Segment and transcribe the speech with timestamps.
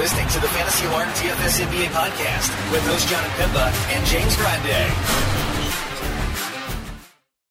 [0.00, 4.90] listening to the Fantasy Alarm DFS NBA podcast with host Jon Impemba and James Grande.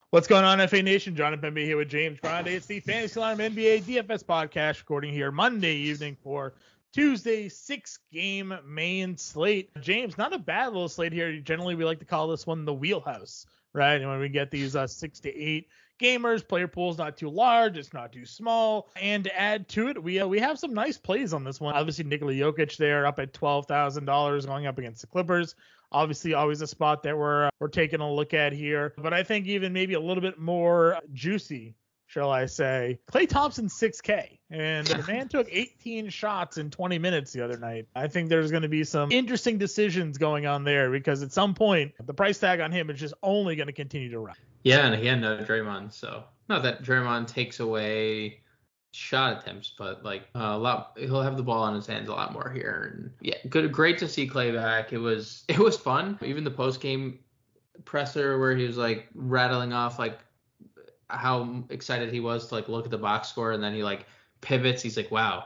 [0.09, 1.15] What's going on, FA Nation?
[1.15, 2.47] Jon Impemba here with James Grande.
[2.47, 6.55] It's the Fantasy Alarm NBA DFS podcast recording here Monday evening for
[6.91, 9.69] Tuesday six game main slate.
[9.79, 11.39] James, not a bad little slate here.
[11.41, 14.01] Generally, we like to call this one the wheelhouse, right?
[14.01, 15.67] And when we get these uh, six to eight
[15.99, 16.47] gamers.
[16.47, 18.89] Player pool's not too large, it's not too small.
[19.01, 21.75] And to add to it, we uh, we have some nice plays on this one.
[21.75, 25.55] Obviously, Nikola Jokic there up at twelve thousand dollars going up against the Clippers.
[25.91, 28.93] Obviously, always a spot that we're uh, we're taking a look at here.
[28.97, 31.75] But I think even maybe a little bit more juicy
[32.09, 32.99] shall I say.
[33.11, 37.87] Klay Thompson 6K, and the man took 18 shots in 20 minutes the other night.
[37.95, 41.53] I think there's going to be some interesting decisions going on there because at some
[41.53, 44.35] point the price tag on him is just only going to continue to rise.
[44.63, 48.41] Yeah, and had no Draymond, so not that Draymond takes away
[48.91, 52.13] shot attempts, but like uh, a lot, he'll have the ball on his hands a
[52.13, 52.91] lot more here.
[52.93, 54.91] And yeah, good, great to see Klay back.
[54.93, 56.17] It was it was fun.
[56.23, 57.19] Even the post game
[57.85, 60.19] presser where he was like rattling off like
[61.09, 64.05] how excited he was to like look at the box score, and then he like
[64.41, 64.81] pivots.
[64.81, 65.45] He's like, wow,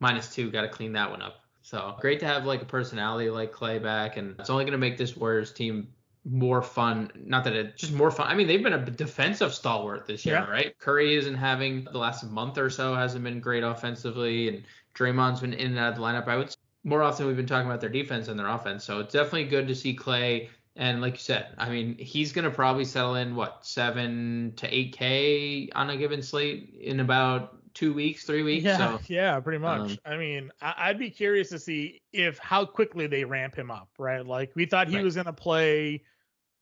[0.00, 1.36] minus two, got to clean that one up.
[1.62, 4.98] So great to have like a personality like Klay back, and it's only gonna make
[4.98, 5.88] this Warriors team
[6.24, 7.10] more fun.
[7.14, 8.28] Not that it's just more fun.
[8.28, 10.50] I mean, they've been a defensive stalwart this year, yeah.
[10.50, 10.78] right?
[10.78, 14.62] Curry isn't having the last month or so hasn't been great offensively, and
[14.94, 16.26] Draymond's been in and out of the lineup.
[16.28, 18.84] I would more often we've been talking about their defense and their offense.
[18.84, 20.48] So it's definitely good to see Klay.
[20.76, 24.96] And like you said, I mean, he's gonna probably settle in what seven to eight
[24.96, 28.64] K on a given slate in about two weeks, three weeks.
[28.64, 29.92] Yeah, so, yeah, pretty much.
[29.92, 33.70] Um, I mean, I- would be curious to see if how quickly they ramp him
[33.70, 34.26] up, right?
[34.26, 35.04] Like we thought he right.
[35.04, 36.02] was gonna play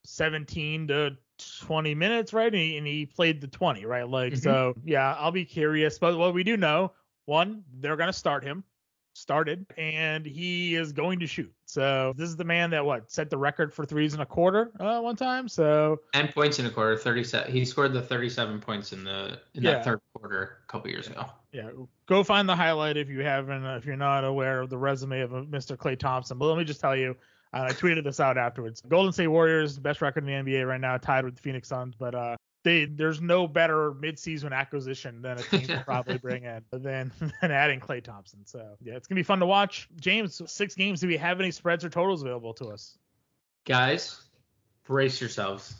[0.05, 1.17] 17 to
[1.61, 2.53] 20 minutes, right?
[2.53, 4.09] And he, and he played the 20, right?
[4.09, 4.43] Like, mm-hmm.
[4.43, 5.99] so yeah, I'll be curious.
[5.99, 6.93] But what we do know,
[7.27, 8.65] one, they're going to start him,
[9.15, 11.53] started, and he is going to shoot.
[11.67, 14.73] So this is the man that what set the record for threes in a quarter
[14.79, 15.49] uh, one time.
[15.49, 17.53] So and points in a quarter, 37.
[17.53, 19.73] He scored the 37 points in the in yeah.
[19.73, 21.27] that third quarter a couple years ago.
[21.53, 21.71] Yeah,
[22.07, 25.31] go find the highlight if you haven't, if you're not aware of the resume of
[25.31, 25.77] Mr.
[25.77, 26.39] Klay Thompson.
[26.39, 27.17] But let me just tell you,
[27.53, 28.83] uh, I tweeted this out afterwards.
[28.89, 31.95] Golden State Warriors, best record in the NBA right now, tied with the Phoenix Suns,
[31.99, 36.63] but uh, they there's no better midseason acquisition than a team could probably bring in
[36.71, 38.41] than than adding Klay Thompson.
[38.47, 39.89] So yeah, it's gonna be fun to watch.
[40.01, 41.01] James, six games.
[41.01, 42.97] Do we have any spreads or totals available to us?
[43.65, 44.21] Guys,
[44.85, 45.75] brace yourselves.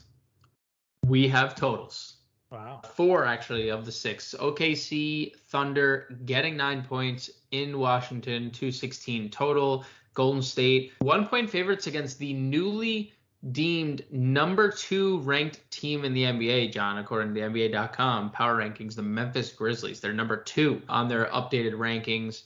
[1.05, 2.17] We have totals.
[2.49, 2.81] Wow.
[2.93, 4.35] Four actually of the six.
[4.39, 9.85] OKC Thunder getting nine points in Washington, 216 total.
[10.13, 13.13] Golden State, one point favorites against the newly
[13.51, 18.95] deemed number two ranked team in the NBA, John, according to the NBA.com power rankings,
[18.95, 19.99] the Memphis Grizzlies.
[19.99, 22.43] They're number two on their updated rankings.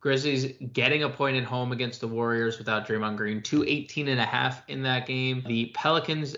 [0.00, 4.24] Grizzlies getting a point at home against the Warriors without Draymond Green, 218 and a
[4.24, 5.42] half in that game.
[5.46, 6.36] The Pelicans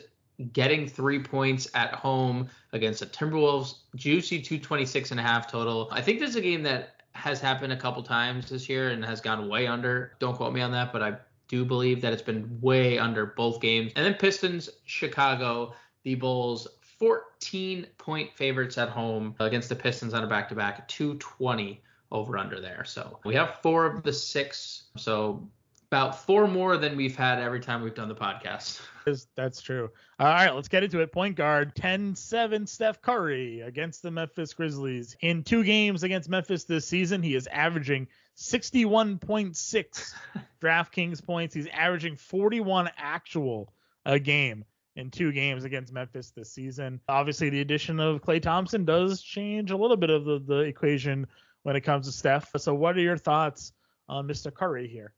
[0.52, 5.88] getting three points at home against the Timberwolves, juicy 226 and a half total.
[5.90, 9.04] I think this is a game that has happened a couple times this year and
[9.04, 10.12] has gone way under.
[10.18, 11.16] Don't quote me on that, but I
[11.48, 13.92] do believe that it's been way under both games.
[13.96, 16.68] And then Pistons, Chicago, the Bulls,
[16.98, 21.82] 14 point favorites at home against the Pistons on a back to back, 220
[22.12, 22.84] over under there.
[22.84, 24.84] So we have four of the six.
[24.96, 25.46] So
[25.86, 28.80] about four more than we've had every time we've done the podcast.
[29.36, 29.90] That's true.
[30.18, 31.12] All right, let's get into it.
[31.12, 35.16] Point guard 10-7 Steph Curry against the Memphis Grizzlies.
[35.20, 40.12] In two games against Memphis this season, he is averaging 61.6
[40.60, 41.54] DraftKings points.
[41.54, 43.72] He's averaging 41 actual
[44.04, 44.64] a game
[44.96, 47.00] in two games against Memphis this season.
[47.08, 51.26] Obviously, the addition of Klay Thompson does change a little bit of the, the equation
[51.62, 52.50] when it comes to Steph.
[52.56, 53.72] So, what are your thoughts
[54.08, 54.52] on Mr.
[54.52, 55.12] Curry here?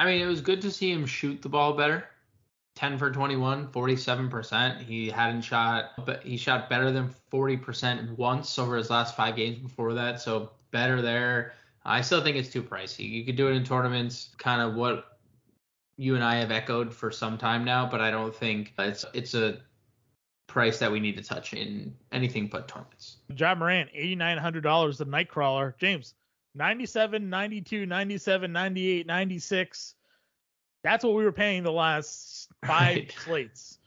[0.00, 2.08] I mean, it was good to see him shoot the ball better.
[2.76, 4.80] 10 for 21, 47%.
[4.80, 9.58] He hadn't shot, but he shot better than 40% once over his last five games
[9.58, 10.18] before that.
[10.18, 11.52] So better there.
[11.84, 13.10] I still think it's too pricey.
[13.10, 15.18] You could do it in tournaments, kind of what
[15.98, 19.34] you and I have echoed for some time now, but I don't think it's it's
[19.34, 19.58] a
[20.46, 23.18] price that we need to touch in anything but tournaments.
[23.36, 25.76] Ja Morant, $8,900 the Nightcrawler.
[25.76, 26.14] James,
[26.54, 29.94] 97, 92, 97, 98, 96.
[30.82, 33.14] That's what we were paying the last five right.
[33.24, 33.78] slates.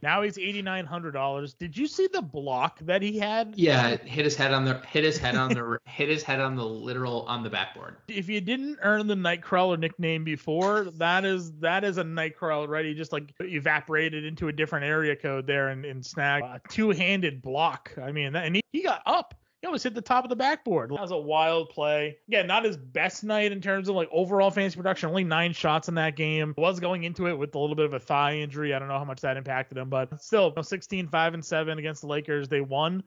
[0.00, 1.54] Now he's eighty nine hundred dollars.
[1.54, 3.54] Did you see the block that he had?
[3.56, 6.54] Yeah, hit his head on the hit his head on the hit his head on
[6.54, 7.96] the literal on the backboard.
[8.06, 12.84] If you didn't earn the Nightcrawler nickname before, that is that is a Nightcrawler, right?
[12.84, 16.90] He just like evaporated into a different area code there and, and snagged a two
[16.90, 17.92] handed block.
[18.00, 20.90] I mean, and he, he got up he almost hit the top of the backboard.
[20.90, 22.18] That was a wild play.
[22.28, 25.08] Again, not his best night in terms of like overall fantasy production.
[25.08, 26.54] Only nine shots in that game.
[26.56, 28.72] Was going into it with a little bit of a thigh injury.
[28.72, 32.02] I don't know how much that impacted him, but still 16, 5 and 7 against
[32.02, 32.48] the Lakers.
[32.48, 33.02] They won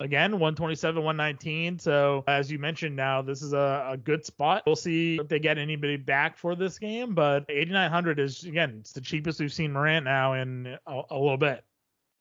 [0.00, 4.76] again 127 119 so as you mentioned now this is a, a, good spot we'll
[4.76, 9.00] see if they get anybody back for this game but 8900 is again it's the
[9.00, 11.64] cheapest we've seen morant now in a, a little bit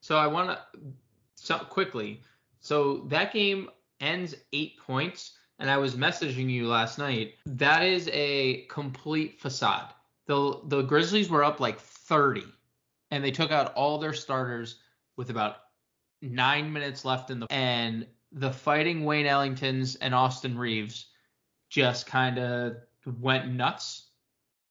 [0.01, 0.79] so i want to
[1.35, 2.21] so quickly
[2.59, 3.69] so that game
[3.99, 7.35] ends eight points and i was messaging you last night.
[7.45, 9.93] That is a complete facade.
[10.27, 12.43] The the grizzlies were up like 30
[13.11, 14.79] and they took out all their starters
[15.15, 15.57] with about
[16.21, 21.07] nine minutes left in the and the fighting Wayne Ellingtons and Austin Reaves
[21.69, 22.77] just kind of
[23.19, 24.07] went nuts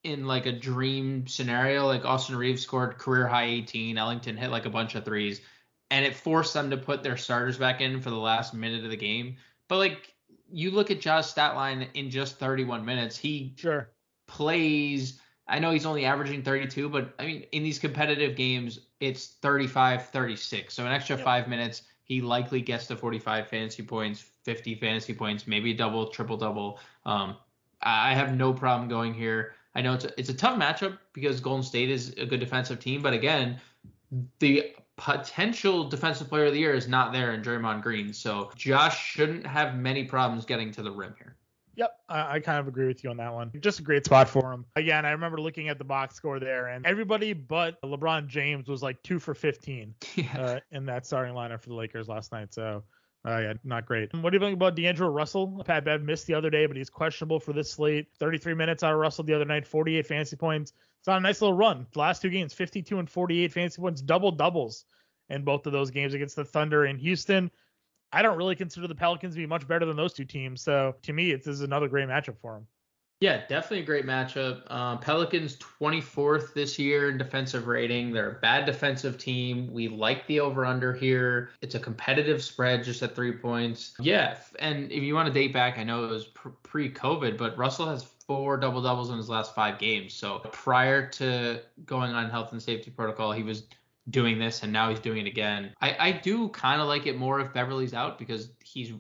[0.02, 1.86] in like a dream scenario.
[1.86, 5.40] Like Austin Reaves scored career high 18, Ellington hit like a bunch of threes,
[5.90, 8.90] and it forced them to put their starters back in for the last minute of
[8.90, 9.36] the game.
[9.68, 10.14] But like
[10.50, 13.90] you look at Ja's stat line in just 31 minutes, he sure
[14.26, 19.26] plays I know he's only averaging 32, but I mean, in these competitive games, it's
[19.26, 20.74] 35, 36.
[20.74, 21.24] So an extra yep.
[21.24, 26.08] five minutes, he likely gets to 45 fantasy points, 50 fantasy points, maybe a double,
[26.08, 26.80] triple double.
[27.04, 27.36] Um,
[27.82, 29.54] I have no problem going here.
[29.74, 32.80] I know it's a, it's a tough matchup because Golden State is a good defensive
[32.80, 33.60] team, but again,
[34.40, 38.12] the potential defensive player of the year is not there in Draymond Green.
[38.12, 41.36] So Josh shouldn't have many problems getting to the rim here.
[41.76, 43.52] Yep, I, I, kind of agree with you on that one.
[43.60, 44.64] Just a great spot for him.
[44.76, 48.82] Again, I remember looking at the box score there, and everybody but LeBron James was
[48.82, 50.40] like two for 15 yeah.
[50.40, 52.54] uh, in that starting lineup for the Lakers last night.
[52.54, 52.82] So,
[53.26, 54.14] uh, yeah, not great.
[54.14, 55.62] What do you think about D'Angelo Russell?
[55.66, 58.06] Pat Bev missed the other day, but he's questionable for this slate.
[58.18, 60.72] 33 minutes out of Russell the other night, 48 fantasy points.
[61.00, 61.86] It's on a nice little run.
[61.92, 64.84] The last two games, 52 and 48 fantasy points, double doubles
[65.28, 67.50] in both of those games against the Thunder and Houston.
[68.12, 70.62] I don't really consider the Pelicans to be much better than those two teams.
[70.62, 72.66] So to me, this is another great matchup for them.
[73.20, 74.62] Yeah, definitely a great matchup.
[74.66, 78.12] Uh, Pelicans 24th this year in defensive rating.
[78.12, 79.72] They're a bad defensive team.
[79.72, 81.50] We like the over under here.
[81.62, 83.94] It's a competitive spread just at three points.
[83.98, 86.26] Yeah, and if you want to date back, I know it was
[86.62, 90.12] pre COVID, but Russell has four double doubles in his last five games.
[90.12, 93.66] So prior to going on health and safety protocol, he was
[94.10, 95.72] doing this and now he's doing it again.
[95.80, 98.92] I, I do kind of like it more if Beverley's out because he's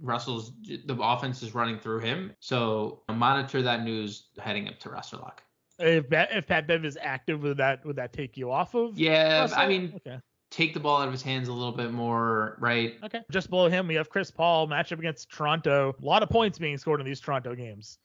[0.00, 2.32] Russell's the offense is running through him.
[2.40, 5.42] So monitor that news heading up to Russell Lock.
[5.78, 8.98] If if Pat Bev is active, would that would that take you off of?
[8.98, 9.58] Yeah, Russell?
[9.58, 10.20] I mean, okay
[10.54, 12.96] take the ball out of his hands a little bit more, right?
[13.02, 13.20] Okay.
[13.30, 15.94] Just below him, we have Chris Paul matchup against Toronto.
[16.00, 17.98] A lot of points being scored in these Toronto games.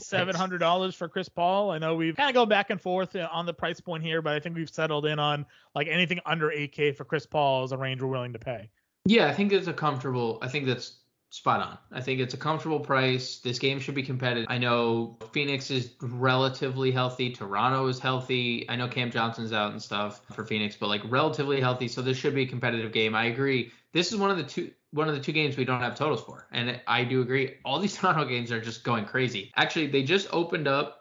[0.00, 1.70] Seven hundred dollars for Chris Paul.
[1.70, 4.22] I know we've kind of go back and forth uh, on the price point here,
[4.22, 5.44] but I think we've settled in on
[5.74, 8.70] like anything under 8K for Chris Paul is a range we're willing to pay.
[9.04, 10.38] Yeah, I think it's a comfortable.
[10.40, 10.97] I think that's
[11.30, 11.78] spot on.
[11.92, 13.38] I think it's a comfortable price.
[13.38, 14.46] This game should be competitive.
[14.48, 17.30] I know Phoenix is relatively healthy.
[17.30, 18.68] Toronto is healthy.
[18.68, 21.88] I know Cam Johnson's out and stuff for Phoenix, but like relatively healthy.
[21.88, 23.14] So this should be a competitive game.
[23.14, 23.72] I agree.
[23.92, 26.22] This is one of the two one of the two games we don't have totals
[26.22, 26.46] for.
[26.50, 27.56] And I do agree.
[27.64, 29.52] All these Toronto games are just going crazy.
[29.56, 30.94] Actually, they just opened up.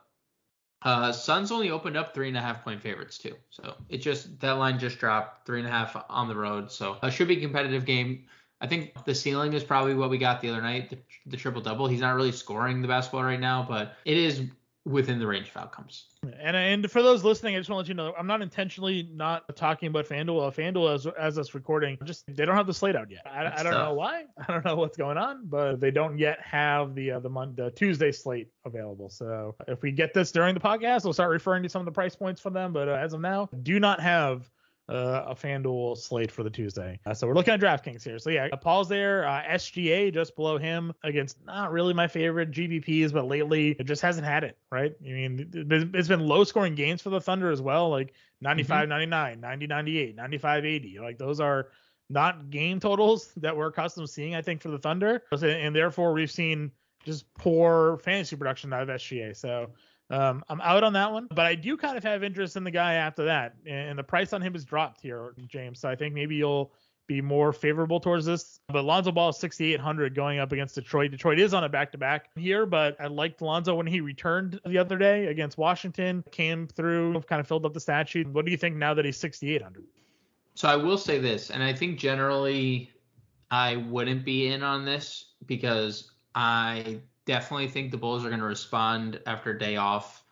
[0.82, 3.36] Uh, Suns only opened up three and a half point favorites too.
[3.50, 6.70] So it just that line just dropped three and a half on the road.
[6.72, 8.26] So it should be a competitive game.
[8.60, 11.62] I think the ceiling is probably what we got the other night, the, the triple
[11.62, 11.88] double.
[11.88, 14.44] He's not really scoring the basketball right now, but it is
[14.88, 16.06] within the range of outcomes.
[16.40, 19.10] And and for those listening, I just want to let you know I'm not intentionally
[19.14, 20.54] not talking about FanDuel.
[20.56, 23.22] FanDuel as as us recording, just they don't have the slate out yet.
[23.26, 23.90] I, I don't tough.
[23.90, 24.24] know why.
[24.48, 27.70] I don't know what's going on, but they don't yet have the uh, the, Monday,
[27.76, 29.10] Tuesday slate available.
[29.10, 31.92] So if we get this during the podcast, we'll start referring to some of the
[31.92, 32.74] price points for them.
[32.74, 34.50] But uh, as of now, do not have
[34.90, 37.00] uh, a FanDuel slate for the Tuesday.
[37.06, 38.20] Uh, so we're looking at DraftKings here.
[38.20, 39.28] So yeah, Paul's there.
[39.28, 44.02] Uh, SGA just below him against not really my favorite GPPs, but lately it just
[44.02, 44.94] hasn't had it, right?
[45.02, 45.50] I mean,
[45.94, 48.90] it's been low scoring games for the Thunder as well, like 95 mm-hmm.
[48.90, 51.00] 99, 90 98, 95 80.
[51.00, 51.68] Like those are
[52.10, 55.24] not game totals that we're accustomed to seeing, I think, for the Thunder.
[55.32, 56.72] And therefore, we've seen
[57.04, 59.36] just poor fantasy production out of SGA.
[59.36, 59.72] So
[60.10, 62.72] um, I'm out on that one, but I do kind of have interest in the
[62.72, 65.80] guy after that, and the price on him has dropped here, James.
[65.80, 66.72] So I think maybe you'll
[67.08, 68.60] be more favorable towards this.
[68.68, 71.12] But Lonzo Ball is 6,800 going up against Detroit.
[71.12, 74.98] Detroit is on a back-to-back here, but I liked Lonzo when he returned the other
[74.98, 78.28] day against Washington, came through, kind of filled up the stat sheet.
[78.28, 79.84] What do you think now that he's 6,800?
[80.56, 82.92] So I will say this, and I think generally
[83.52, 88.48] I wouldn't be in on this because I definitely think the Bulls are going to
[88.48, 90.24] respond after a day off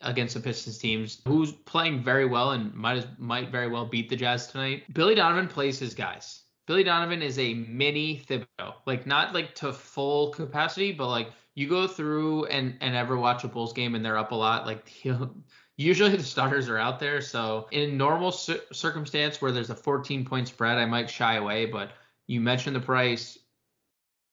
[0.00, 4.16] against the Pistons teams, who's playing very well and might might very well beat the
[4.16, 4.84] Jazz tonight.
[4.94, 6.42] Billy Donovan plays his guys.
[6.66, 11.68] Billy Donovan is a mini Thibodeau, like not like to full capacity, but like you
[11.68, 14.88] go through and and ever watch a Bulls game and they're up a lot, like
[15.02, 15.34] he'll
[15.76, 17.20] usually the starters are out there.
[17.20, 21.66] So in normal circumstance where there's a 14 point spread, I might shy away.
[21.66, 21.90] But
[22.26, 23.38] you mentioned the price.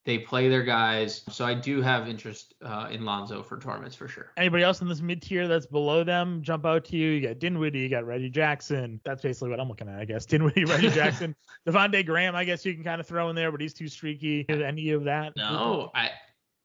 [0.05, 4.09] They play their guys, so I do have interest uh, in Lonzo for tournaments for
[4.09, 4.31] sure.
[4.35, 7.11] Anybody else in this mid tier that's below them jump out to you?
[7.11, 8.99] You got Dinwiddie, you got Reggie Jackson.
[9.05, 10.25] That's basically what I'm looking at, I guess.
[10.27, 11.33] Dinwiddie, Reggie Jackson,
[11.65, 12.35] Devonte Graham.
[12.35, 14.45] I guess you can kind of throw in there, but he's too streaky.
[14.49, 15.37] Any of that?
[15.37, 16.09] No, I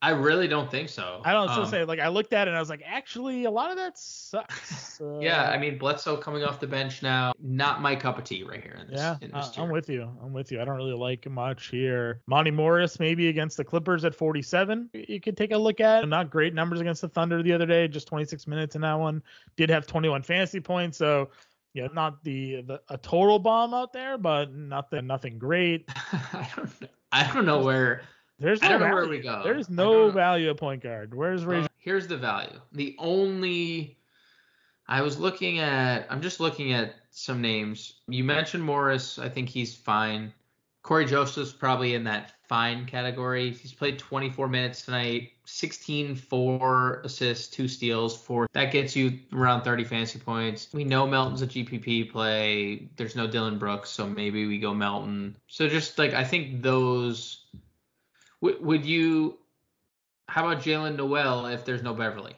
[0.00, 1.23] I really don't think so.
[1.25, 3.50] I don't Um, say like I looked at it and I was like, actually, a
[3.50, 5.00] lot of that sucks.
[5.00, 8.45] Uh, Yeah, I mean Bledsoe coming off the bench now, not my cup of tea
[8.45, 8.99] right here in this.
[9.00, 9.62] Yeah, in this uh.
[9.62, 10.09] I'm with you.
[10.23, 10.61] I'm with you.
[10.61, 12.21] I don't really like much here.
[12.26, 14.90] Monte Morris maybe against the Clippers at 47.
[14.93, 16.09] You could take a look at.
[16.09, 17.88] Not great numbers against the Thunder the other day.
[17.88, 19.23] Just 26 minutes in that one.
[19.57, 20.97] Did have 21 fantasy points.
[20.99, 21.31] So
[21.75, 25.88] yeah, not the, the a total bomb out there, but nothing nothing great.
[26.12, 26.88] I don't know.
[27.12, 28.02] I don't know where.
[28.38, 29.42] There's no where we go.
[29.42, 31.14] There's no value at point guard.
[31.14, 31.66] Where's Ray?
[31.78, 32.61] Here's the value.
[32.73, 33.99] The only
[34.87, 36.07] I was looking at.
[36.09, 37.95] I'm just looking at some names.
[38.07, 39.18] You mentioned Morris.
[39.18, 40.33] I think he's fine.
[40.83, 43.50] Cory Joseph's probably in that fine category.
[43.50, 45.33] He's played 24 minutes tonight.
[45.45, 48.47] 16, 4 assists, 2 steals, 4.
[48.52, 50.68] That gets you around 30 fantasy points.
[50.73, 52.88] We know Melton's a GPP play.
[52.97, 55.37] There's no Dillon Brooks, so maybe we go Melton.
[55.49, 57.45] So just like I think those.
[58.40, 59.38] Would would you?
[60.28, 62.37] How about Jaylen Nowell if there's no Beverley?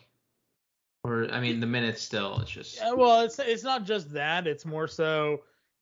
[1.05, 2.39] Or I mean the minutes still.
[2.41, 4.47] It's just Yeah, well, it's it's not just that.
[4.47, 5.41] It's more so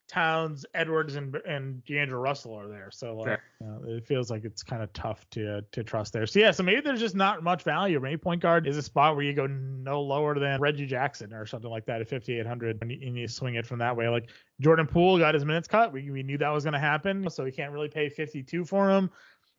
[0.08, 2.88] Towns, Edwards, and and D'Angelo Russell are there.
[2.90, 6.26] So like, you know, it feels like it's kind of tough to to trust there.
[6.26, 8.00] So yeah, so maybe there's just not much value.
[8.00, 11.44] Maybe point guard is a spot where you go no lower than Reggie Jackson or
[11.44, 14.08] something like that at 5800, and you, and you swing it from that way.
[14.08, 14.30] Like
[14.62, 15.92] Jordan Poole got his minutes cut.
[15.92, 18.88] We we knew that was going to happen, so we can't really pay 52 for
[18.88, 19.10] him.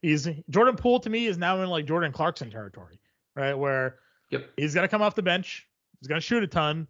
[0.01, 2.99] He's Jordan Poole to me is now in like Jordan Clarkson territory,
[3.35, 3.53] right?
[3.53, 3.97] Where
[4.31, 4.49] Yep.
[4.57, 5.67] He's gonna come off the bench.
[5.99, 6.87] He's gonna shoot a ton.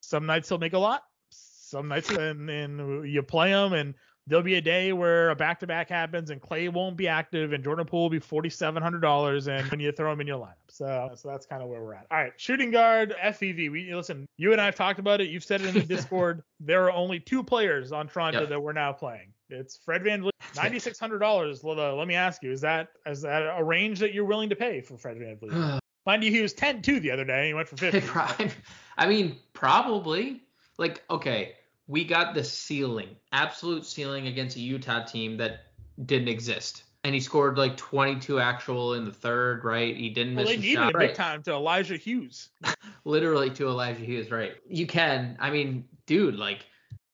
[0.00, 1.02] Some nights he'll make a lot.
[1.30, 3.94] Some nights and, and you play him and
[4.28, 7.52] there'll be a day where a back to back happens and Klay won't be active
[7.52, 10.26] and Jordan Poole will be forty seven hundred dollars and when you throw him in
[10.26, 10.54] your lineup.
[10.68, 12.06] So so that's kind of where we're at.
[12.10, 13.70] All right, shooting guard FEV.
[13.72, 14.26] We listen.
[14.36, 15.28] You and I have talked about it.
[15.30, 16.42] You've said it in the Discord.
[16.60, 18.48] there are only two players on Toronto Yep.
[18.50, 19.32] that we're now playing.
[19.50, 20.30] It's Fred VanVleet.
[20.56, 21.64] Ninety six hundred dollars.
[21.64, 24.56] Uh, let me ask you, is that is that a range that you're willing to
[24.56, 25.78] pay for Fred VanVleet?
[26.06, 27.48] Mind you, he was 10 2 the other day.
[27.48, 28.00] He went for 50.
[28.06, 28.50] Prime.
[28.96, 30.42] I mean, probably.
[30.78, 31.54] Like, okay,
[31.88, 35.62] we got the ceiling, absolute ceiling against a Utah team that
[36.04, 36.84] didn't exist.
[37.04, 39.96] And he scored like 22 actual in the third, right?
[39.96, 40.90] He didn't Well, miss they a needed shot.
[40.90, 41.08] it Right.
[41.08, 42.50] big time to Elijah Hughes.
[43.04, 44.54] Literally to Elijah Hughes, right?
[44.68, 45.36] You can.
[45.40, 46.66] I mean, dude, like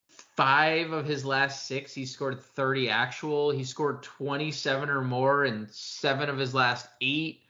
[0.09, 3.51] five of his last six, he scored 30 actual.
[3.51, 7.43] He scored 27 or more in seven of his last eight.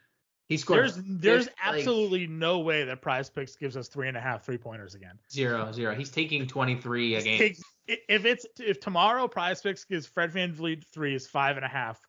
[0.47, 4.07] He scored There's there's fif- like, absolutely no way that Prize Picks gives us three
[4.07, 5.17] and a half three pointers again.
[5.31, 5.95] zero zero.
[5.95, 7.37] He's taking 23 a game.
[7.37, 11.69] Take- if it's if tomorrow Prize Picks gives Fred VanVleet three is five and a
[11.69, 11.99] half,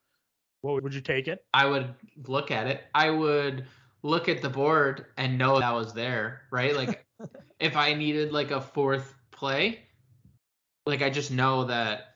[0.60, 1.44] what would, would you take it?
[1.54, 1.94] I would
[2.26, 2.84] look at it.
[2.94, 3.66] I would
[4.02, 6.74] look at the board and know that was there, right?
[6.76, 7.06] Like
[7.60, 9.80] if I needed like a fourth play,
[10.84, 12.12] like I just know that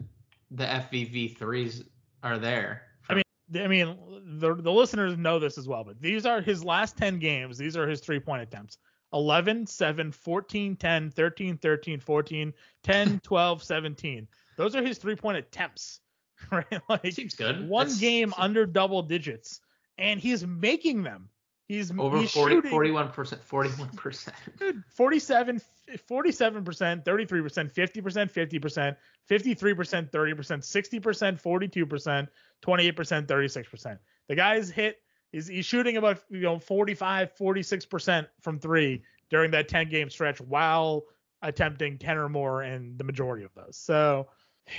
[0.51, 1.85] the FVV threes
[2.23, 2.83] are there.
[3.09, 3.25] I mean,
[3.55, 7.19] I mean, the the listeners know this as well, but these are his last 10
[7.19, 7.59] games.
[7.59, 8.79] These are his three point attempts.
[9.13, 12.53] 11, 7, 14, 10, 13, 13, 14,
[12.85, 14.29] 10, 12, 17.
[14.57, 16.01] Those are his three point attempts,
[16.53, 16.65] right?
[16.89, 17.69] Like Seems good.
[17.69, 19.61] one That's- game under double digits,
[19.99, 21.29] and he's making them.
[21.67, 23.13] He's over he's 40, shooting 41%,
[23.49, 24.33] 41%.
[24.59, 25.61] dude, 47,
[26.09, 28.97] 47%, 33%, 50%, 50%,
[29.31, 32.29] 53%, 30%, 60%, 42%,
[32.63, 33.99] 28%, 36%.
[34.29, 34.99] The guy's hit
[35.33, 40.41] is he's shooting about you know 45, 46% from three during that 10 game stretch
[40.41, 41.05] while
[41.43, 43.77] attempting 10 or more in the majority of those.
[43.77, 44.29] So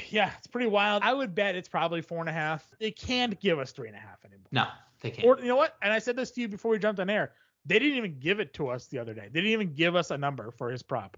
[0.09, 1.03] yeah, it's pretty wild.
[1.03, 2.69] I would bet it's probably four and a half.
[2.79, 4.47] They can't give us three and a half anymore.
[4.51, 4.67] No,
[5.01, 5.27] they can't.
[5.27, 5.75] Or you know what?
[5.81, 7.31] And I said this to you before we jumped on air.
[7.65, 9.29] They didn't even give it to us the other day.
[9.31, 11.17] They didn't even give us a number for his prop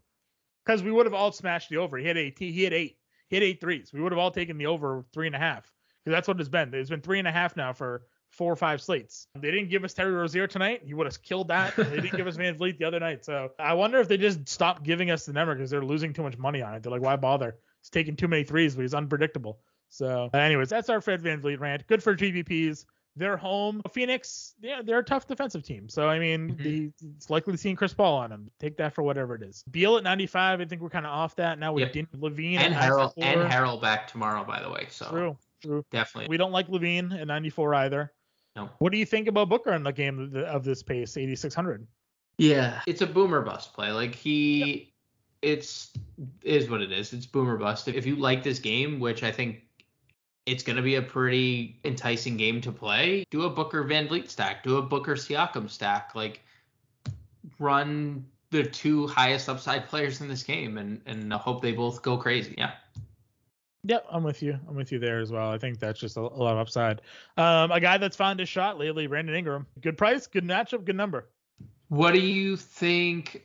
[0.65, 1.97] because we would have all smashed the over.
[1.97, 2.37] He had eight.
[2.37, 2.97] He had eight.
[3.29, 3.91] He had eight threes.
[3.93, 5.71] We would have all taken the over three and a half
[6.03, 6.73] because that's what it's been.
[6.73, 9.27] It's been three and a half now for four or five slates.
[9.35, 10.81] They didn't give us Terry Rozier tonight.
[10.85, 11.75] He would have killed that.
[11.75, 13.23] they didn't give us VanVleet the other night.
[13.25, 16.23] So I wonder if they just stopped giving us the number because they're losing too
[16.23, 16.83] much money on it.
[16.83, 17.55] They're like, why bother?
[17.81, 19.59] He's taking too many threes, but he's unpredictable.
[19.89, 21.85] So, anyways, that's our Fred VanVleet rant.
[21.85, 22.85] Good for GPPs.
[23.15, 23.83] They're home.
[23.91, 25.87] Phoenix, yeah, they're a tough defensive team.
[25.87, 26.57] So, I mean, Mhm.
[26.63, 28.49] the, it's likely seeing Chris Paul on them.
[28.59, 29.63] Take that for whatever it is.
[29.69, 31.93] Beal at 95, I think we're kind of off that now with Yep.
[31.93, 34.87] Dean Levine and Harrell and Harrell back tomorrow, by the way.
[34.89, 35.85] So True, True.
[35.91, 36.29] Definitely.
[36.29, 38.13] We don't like LaVine at 94 either.
[38.55, 38.69] No.
[38.79, 41.87] What do you think about Booker in the game of, this pace, 8600?
[42.37, 43.91] Yeah, it's a boomer bust play.
[43.91, 44.93] Like he,
[45.41, 45.91] it's
[46.43, 47.13] is what it is.
[47.13, 47.87] It's boomer bust.
[47.87, 49.63] If you like this game, which I think
[50.45, 54.63] it's going to be a pretty enticing game to play, do a Booker VanVleet stack,
[54.63, 56.13] do a Booker Siakam stack.
[56.15, 56.41] Like
[57.59, 62.17] run the two highest upside players in this game, and and hope they both go
[62.17, 62.55] crazy.
[62.57, 62.71] Yeah.
[63.85, 64.57] Yep, I'm with you.
[64.67, 65.51] I'm with you there as well.
[65.51, 67.01] I think that's just a, a lot of upside.
[67.37, 69.67] Um, a guy that's found his shot lately, Brandon Ingram.
[69.81, 71.27] Good price, good matchup, good number.
[71.89, 73.43] What do you think?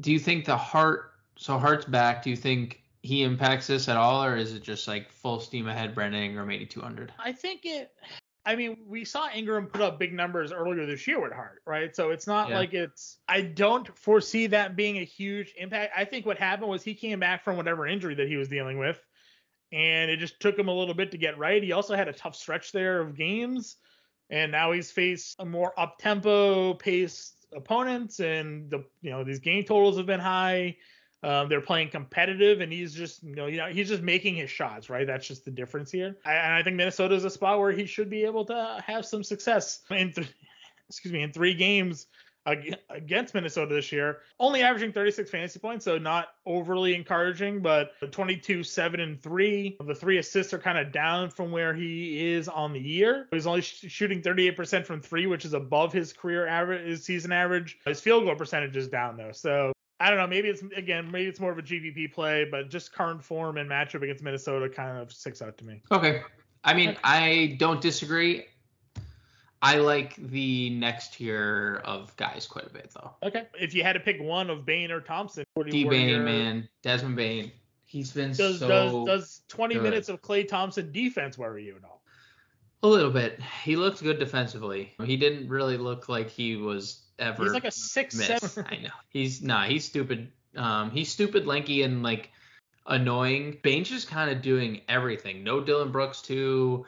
[0.00, 1.12] Do you think the Hart?
[1.36, 2.22] So Hart's back.
[2.22, 5.68] Do you think he impacts this at all, or is it just like full steam
[5.68, 5.94] ahead?
[5.94, 7.12] Brandon Ingram 8200.
[7.18, 7.92] I think it.
[8.44, 11.94] I mean, we saw Ingram put up big numbers earlier this year with Hart, right?
[11.94, 12.58] So it's not Yeah.
[12.58, 13.18] like it's.
[13.28, 15.92] I don't foresee that being a huge impact.
[15.96, 18.78] I think what happened was he came back from whatever injury that he was dealing
[18.78, 19.02] with,
[19.72, 21.62] and it just took him a little bit to get right.
[21.62, 23.76] He also had a tough stretch there of games,
[24.30, 29.38] and now he's faced a more up tempo paced opponents, and the you know these
[29.38, 30.76] game totals have been high.
[31.22, 34.50] Um, they're playing competitive, and he's just you know you know he's just making his
[34.50, 35.06] shots, right?
[35.06, 36.16] That's just the difference here.
[36.24, 39.04] I, and I think Minnesota is a spot where he should be able to have
[39.04, 40.32] some success in th-
[40.88, 42.06] excuse me in three games
[42.90, 44.18] against Minnesota this year.
[44.38, 49.76] Only averaging 36 fantasy points, so not overly encouraging, but 22, 7, and 3.
[49.84, 53.28] The three assists are kind of down from where he is on the year.
[53.30, 57.32] He's only sh- shooting 38% from three, which is above his career average, his season
[57.32, 57.78] average.
[57.86, 59.72] His field goal percentage is down though, so.
[60.00, 60.28] I don't know.
[60.28, 63.68] Maybe it's again, maybe it's more of a GPP play, but just current form and
[63.68, 65.82] matchup against Minnesota kind of sticks out to me.
[65.90, 66.22] Okay.
[66.62, 68.44] I mean, I don't disagree.
[69.60, 73.12] I like the next tier of guys quite a bit though.
[73.22, 73.46] Okay.
[73.60, 76.08] If you had to pick one of Bane or Thompson, D you what are Bane,
[76.08, 77.50] your- man, Desmond Bane.
[77.84, 79.82] He's been Does so does does 20 good.
[79.82, 82.02] minutes of Klay Thompson defense worry you at all?
[82.82, 83.40] a little bit.
[83.64, 84.92] He looked good defensively.
[85.02, 87.42] He didn't really look like he was ever.
[87.44, 88.54] He's like a six missed.
[88.54, 88.66] seven.
[88.70, 88.90] I know.
[89.08, 89.64] He's nah.
[89.64, 90.30] He's stupid.
[90.54, 92.30] Um, he's stupid, lanky, and like
[92.86, 93.58] annoying.
[93.62, 95.42] Bane's just kind of doing everything.
[95.42, 96.84] No Dillon Brooks too.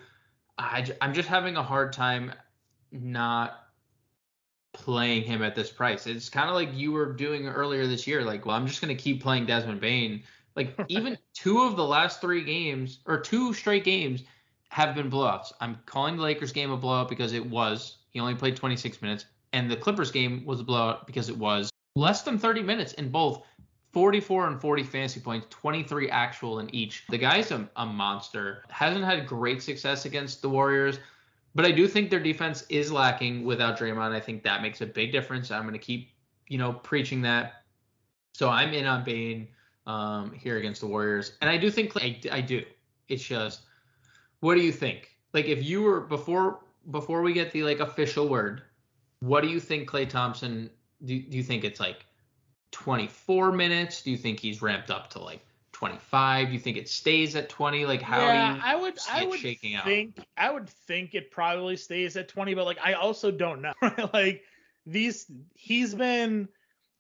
[0.59, 2.33] I j- I'm just having a hard time
[2.93, 3.67] not
[4.73, 6.07] playing him at this price.
[6.07, 8.25] It's kind of like you were doing earlier this year.
[8.25, 10.23] Like, well, I'm just gonna keep playing Desmond Bane.
[10.57, 14.25] Like even two of the last three games or two straight games
[14.71, 15.53] have been blowouts.
[15.61, 17.99] I'm calling the Lakers game a blowout because it was.
[18.11, 21.71] He only played 26 minutes, and the Clippers game was a blowout because it was
[21.97, 23.43] less than 30 minutes in both.
[23.93, 27.05] 44 and 40 fantasy points, 23 actual in each.
[27.09, 28.63] The guy's a, a monster.
[28.69, 31.01] Hasn't had great success against the Warriors,
[31.55, 34.13] but I do think their defense is lacking without Draymond.
[34.13, 35.51] I think that makes a big difference.
[35.51, 36.11] I'm going to keep,
[36.49, 37.65] you know, preaching that.
[38.35, 39.49] So I'm in on Bane
[39.87, 42.63] um, here against the Warriors, and I do think I, I do.
[43.09, 43.63] It's just,
[44.41, 45.17] what do you think?
[45.35, 46.61] Like, if you were before
[46.91, 48.63] before we get the like official word,
[49.21, 50.71] what do you think Klay Thompson?
[51.05, 52.07] Do, do you think it's like
[52.71, 54.03] 24 minutes?
[54.03, 55.41] Do you think he's ramped up to like
[55.81, 56.49] 25?
[56.49, 57.87] Do you think it stays at 20?
[57.87, 59.87] Like, how yeah, I would I would shaking out?
[59.87, 63.73] think I would think it probably stays at 20, but like I also don't know.
[64.13, 64.43] like
[64.85, 66.49] these he's been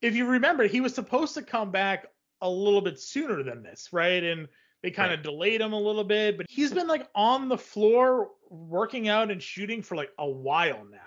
[0.00, 2.06] if you remember, he was supposed to come back
[2.40, 4.24] a little bit sooner than this, right?
[4.24, 4.48] And
[4.82, 5.24] they kind of Right.
[5.24, 9.42] delayed him a little bit, but he's been like on the floor working out and
[9.42, 10.98] shooting for like a while now.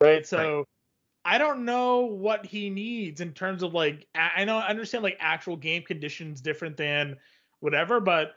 [0.00, 0.26] Right?
[0.26, 0.64] So
[1.24, 5.16] I don't know what he needs in terms of like I know I understand like
[5.20, 7.16] actual game conditions different than
[7.60, 8.32] whatever, but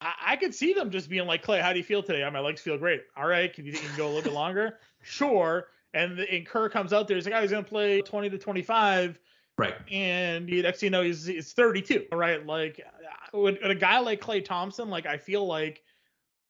[0.00, 2.22] I, I could see them just being like, Klay, how do you feel today?
[2.24, 3.02] "Oh, My legs feel great.
[3.16, 4.78] All right, can you can go a little bit longer?
[5.02, 5.68] Sure.
[5.94, 7.16] And, the, and Kerr comes out there.
[7.16, 9.18] He's like, oh, he's gonna play 20 to 25,
[9.56, 9.74] Right.
[9.90, 12.06] and the next thing you know, he's, he's 32.
[12.12, 12.44] Right.
[12.44, 15.82] like uh, with, with a guy like Klay Thompson, like I feel like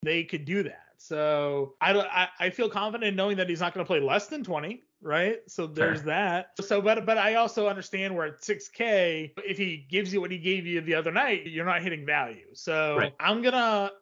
[0.02, 0.87] they could do that.
[0.98, 2.06] So I don't.
[2.06, 4.82] I, I feel confident in knowing that he's not going to play less than 20,
[5.00, 5.38] right?
[5.46, 6.50] So there's that.
[6.60, 10.38] So, but but I also understand where at 6K, if he gives you what he
[10.38, 12.46] gave you the other night, you're not hitting value.
[12.52, 13.14] So Right.
[13.18, 13.92] I'm gonna.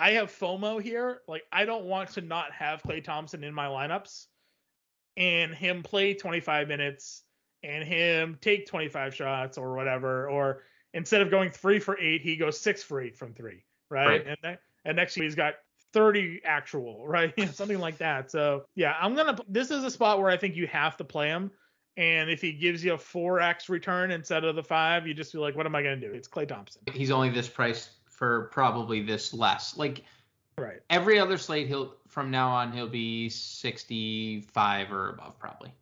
[0.00, 1.20] I have FOMO here.
[1.28, 4.26] Like I don't want to not have Klay Thompson in my lineups,
[5.18, 7.24] and him play 25 minutes,
[7.62, 10.62] and him take 25 shots or whatever, or
[10.94, 14.06] instead of going three for eight, he goes six for eight from three, right?
[14.06, 14.26] Right.
[14.26, 15.54] And then, and next year he's got
[15.92, 17.32] 30 actual, right?
[17.54, 18.30] Something like that.
[18.30, 19.38] So yeah, I'm gonna.
[19.48, 21.50] This is a spot where I think you have to play him.
[21.96, 25.38] And if he gives you a 4x return instead of the five, you just be
[25.40, 26.12] like, what am I gonna do?
[26.12, 26.82] It's Klay Thompson.
[26.92, 29.76] He's only this price for probably this less.
[29.76, 30.04] Like
[30.56, 30.80] Right.
[30.90, 35.72] every other slate, he'll from now on he'll be 65 or above probably.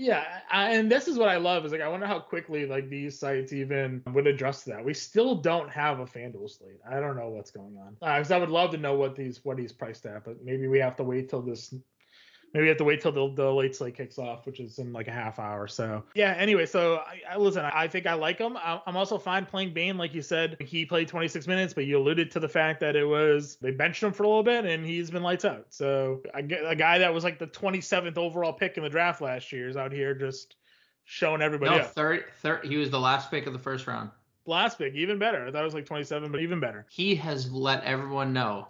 [0.00, 2.88] Yeah, I, and this is what I love is like I wonder how quickly like
[2.88, 4.82] these sites even would address that.
[4.82, 6.80] We still don't have a FanDuel slate.
[6.90, 7.96] I don't know what's going on.
[8.00, 10.68] Because uh, I would love to know what these what he's priced at, but maybe
[10.68, 11.74] we have to wait till this
[12.52, 14.92] maybe we have to wait till the, the late slate kicks off, which is in
[14.92, 15.66] like a half hour.
[15.66, 16.34] So yeah.
[16.36, 17.64] Anyway, so I, I listen.
[17.64, 18.56] I think I like him.
[18.56, 20.56] I, am also fine playing Bane, like you said.
[20.60, 24.02] He played 26 minutes, but you alluded to the fact that it was they benched
[24.02, 25.66] him for a little bit, and he's been lights out.
[25.70, 29.52] So a, a guy that was like the 27th overall pick in the draft last
[29.52, 30.56] year is out here just
[31.04, 31.76] showing everybody.
[31.76, 32.64] No, third, third.
[32.64, 34.10] He was the last pick of the first round.
[34.46, 35.46] Last pick, even better.
[35.46, 36.86] I thought it was like 27, but even better.
[36.88, 38.68] He has let everyone know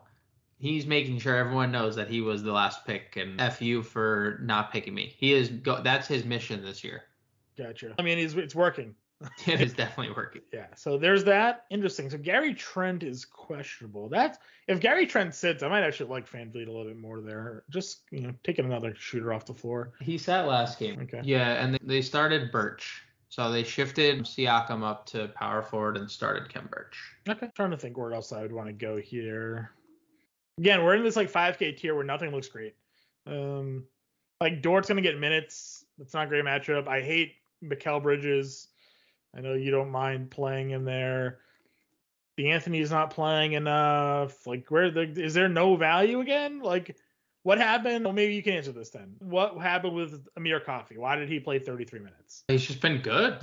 [0.60, 4.38] he's making sure everyone knows that he was the last pick and f you for
[4.42, 5.14] not picking me.
[5.16, 7.02] He is go- that's his mission this year.
[7.58, 7.94] Gotcha.
[7.98, 8.94] I mean, it's it's working.
[9.46, 10.42] it is definitely working.
[10.52, 10.66] Yeah.
[10.76, 11.64] So there's that.
[11.70, 12.10] Interesting.
[12.10, 14.08] So Gary Trent is questionable.
[14.08, 17.64] That's if Gary Trent sits, I might actually like VanVleet a little bit more there.
[17.70, 19.92] Just you know, taking another shooter off the floor.
[20.00, 21.00] He sat last game.
[21.00, 21.22] Okay.
[21.24, 23.02] Yeah, and they started Birch.
[23.30, 26.98] So they shifted Siakam up to power forward and started Khem Birch.
[27.28, 27.46] Okay.
[27.46, 29.70] I'm trying to think where else I would want to go here
[30.58, 32.74] again, we're in this like 5K tier where nothing looks great.
[33.26, 33.84] Um,
[34.40, 35.84] like Dort's gonna get minutes.
[35.98, 36.88] It's not a great matchup.
[36.88, 38.68] I hate Mikal Bridges.
[39.36, 41.38] I know you don't mind playing him there.
[42.36, 44.46] The Anthony's not playing enough.
[44.46, 46.60] Like, where the, is there no value again?
[46.60, 46.96] Like,
[47.42, 48.04] what happened?
[48.04, 49.14] Well, maybe you can answer this then.
[49.18, 50.96] What happened with Amir Coffey?
[50.96, 52.44] Why did he play 33 minutes?
[52.48, 53.38] He's just been good,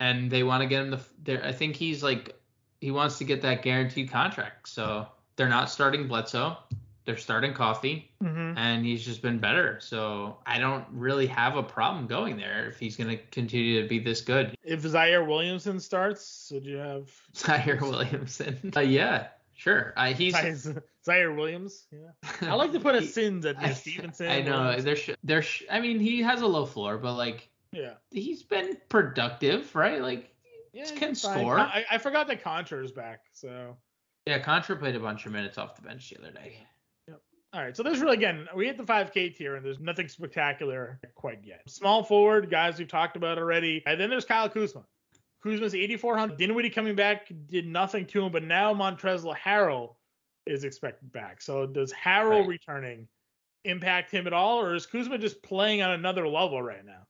[0.00, 1.46] and they want to get him the.
[1.46, 2.34] I think he's like
[2.80, 4.68] he wants to get that guaranteed contract.
[4.68, 6.58] So they're not starting Bledsoe.
[7.06, 8.58] They're starting Coffey, mm-hmm.
[8.58, 9.78] and he's just been better.
[9.80, 13.88] So I don't really have a problem going there if he's going to continue to
[13.88, 14.54] be this good.
[14.62, 18.72] If Zaire Williamson starts, would you have Zaire Williamson?
[18.76, 19.94] Uh, yeah, sure.
[19.96, 20.34] Uh, he's
[21.06, 21.86] Ziaire Williams.
[21.90, 22.10] Yeah,
[22.50, 24.28] I like to put a sins at I, Stevenson.
[24.28, 25.62] I know there's there's.
[25.70, 30.02] I mean, he has a low floor, but like, yeah, he's been productive, right?
[30.02, 30.30] Like,
[30.74, 31.58] yeah, he can score.
[31.58, 33.76] I, I forgot that Konchar is back, so
[34.28, 36.66] yeah, Konchar played a bunch of minutes off the bench the other day.
[37.06, 37.20] Yep.
[37.54, 41.00] All right, so there's really again we hit the 5K tier and there's nothing spectacular
[41.14, 41.62] quite yet.
[41.66, 44.84] Small forward guys we've talked about already, and then there's Kyle Kuzma.
[45.42, 46.36] Kuzma's 8400.
[46.36, 49.94] Dinwiddie coming back did nothing to him, but now Montrezl Harrell
[50.46, 51.40] is expected back.
[51.40, 52.48] So does Harrell right.
[52.48, 53.08] returning
[53.64, 57.06] impact him at all, or is Kuzma just playing on another level right now?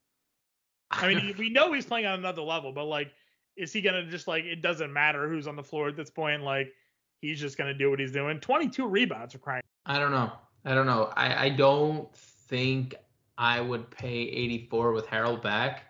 [0.91, 3.13] I mean, we know he's playing on another level, but like,
[3.57, 6.43] is he gonna just like it doesn't matter who's on the floor at this point?
[6.43, 6.73] Like,
[7.21, 8.41] he's just going to do what he's doing.
[8.41, 9.63] 22 rebounds are crying.
[9.87, 10.33] I don't know.
[10.65, 11.13] I don't know.
[11.17, 12.95] I, I don't think
[13.37, 15.85] I would pay 84 with Harrell back.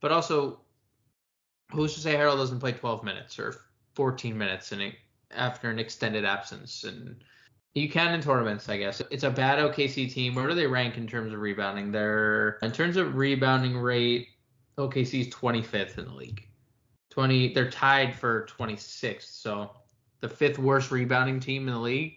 [0.00, 0.60] But also,
[1.72, 3.54] who's to say Harrell doesn't play 12 minutes or
[3.94, 4.98] 14 minutes in a,
[5.30, 6.84] after an extended absence?
[6.84, 7.22] And
[7.74, 9.00] you can in tournaments, I guess.
[9.10, 10.34] It's a bad OKC team.
[10.34, 11.92] Where do they rank in terms of rebounding?
[11.92, 14.28] They're in terms of rebounding rate.
[14.78, 16.46] OKC's 25th in the league.
[17.10, 17.52] 20.
[17.52, 19.22] They're tied for 26th.
[19.22, 19.72] So
[20.20, 22.14] the fifth worst rebounding team in the league.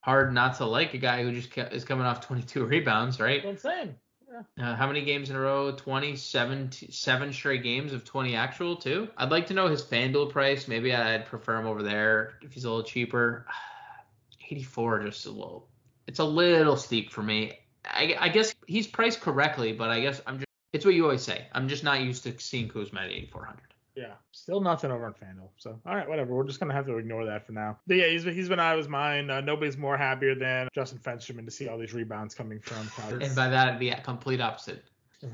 [0.00, 3.44] Hard not to like a guy who just is coming off 22 rebounds, right?
[3.44, 3.94] Insane.
[4.30, 4.72] Yeah.
[4.72, 5.72] Uh, how many games in a row?
[5.72, 9.08] 27, seven straight games of 20 actual too.
[9.16, 10.68] I'd like to know his FanDuel price.
[10.68, 13.46] Maybe I'd prefer him over there if he's a little cheaper.
[14.50, 15.68] 84 just a little.
[16.06, 17.58] It's a little steep for me.
[17.84, 20.46] I, I guess he's priced correctly, but I guess I'm just.
[20.72, 21.46] It's what you always say.
[21.52, 23.60] I'm just not used to seeing Kuzma at 8400.
[23.98, 25.48] Yeah, still nothing over on FanDuel.
[25.56, 26.32] So, all right, whatever.
[26.32, 27.80] We're just gonna have to ignore that for now.
[27.88, 29.28] But yeah, he's he's been out of his mind.
[29.28, 32.88] Uh, nobody's more happier than Justin Fensterman to see all these rebounds coming from.
[33.20, 34.84] and by that, the complete opposite.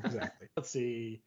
[0.03, 0.47] exactly.
[0.57, 1.21] Let's see.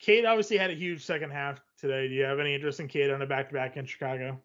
[0.00, 2.08] Cade obviously had a huge second half today.
[2.08, 4.40] Do you have any interest in Cade on a back-to-back in Chicago?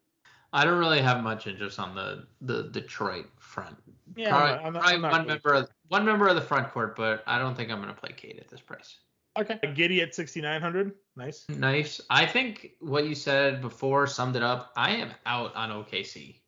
[0.52, 3.78] I don't really have much interest on the the Detroit front.
[4.18, 6.98] Yeah, probably, I'm not, I'm not, one member of, one member of the front court,
[6.98, 8.98] but I don't think I'm gonna play Cade at this price.
[9.38, 9.60] Okay.
[9.64, 10.94] Giddey at 6,900.
[11.16, 11.46] Nice.
[11.50, 12.02] Nice.
[12.10, 14.72] I think what you said before summed it up.
[14.78, 16.40] I am out on OKC.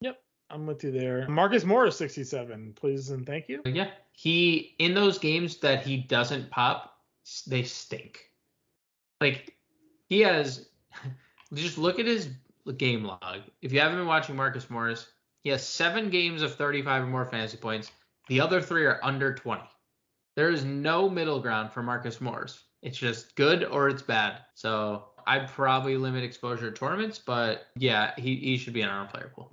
[0.00, 0.20] Yep.
[0.50, 1.28] I'm with you there.
[1.28, 2.74] Marcus Morris 67.
[2.76, 3.62] Please and thank you.
[3.64, 3.90] Yeah.
[4.12, 6.94] He, in those games that he doesn't pop,
[7.46, 8.30] they stink.
[9.20, 9.56] Like,
[10.08, 10.68] he has,
[11.54, 12.30] just look at his
[12.76, 13.40] game log.
[13.62, 15.08] If you haven't been watching Marcus Morris,
[15.42, 17.90] he has seven games of 35 or more fantasy points.
[18.28, 19.62] The other three are under 20.
[20.38, 22.62] There is no middle ground for Marcus Morris.
[22.80, 24.36] It's just good or it's bad.
[24.54, 29.04] So I'd probably limit exposure to tournaments, but yeah, he, he should be in our
[29.06, 29.52] player pool.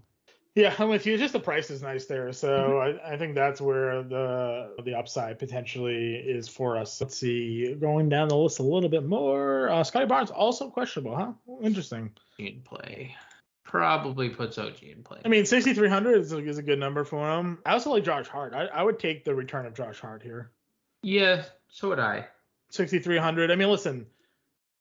[0.54, 1.18] Yeah, I'm with you.
[1.18, 3.04] Just the price is nice there, so mm-hmm.
[3.04, 7.02] I, I think that's where the the upside potentially is for us.
[7.02, 9.70] Let's see, going down the list a little bit more.
[9.70, 11.32] Uh, Scottie Barnes also questionable, huh?
[11.64, 12.12] Interesting.
[12.38, 13.16] In play,
[13.64, 15.20] probably puts OG in play.
[15.26, 17.58] I mean, 6,300 is, is a good number for him.
[17.66, 18.54] I also like Josh Hart.
[18.54, 20.52] I, I would take the return of Josh Hart here.
[21.06, 22.26] Yeah, so would I.
[22.72, 23.52] 6,300.
[23.52, 24.08] I mean, listen,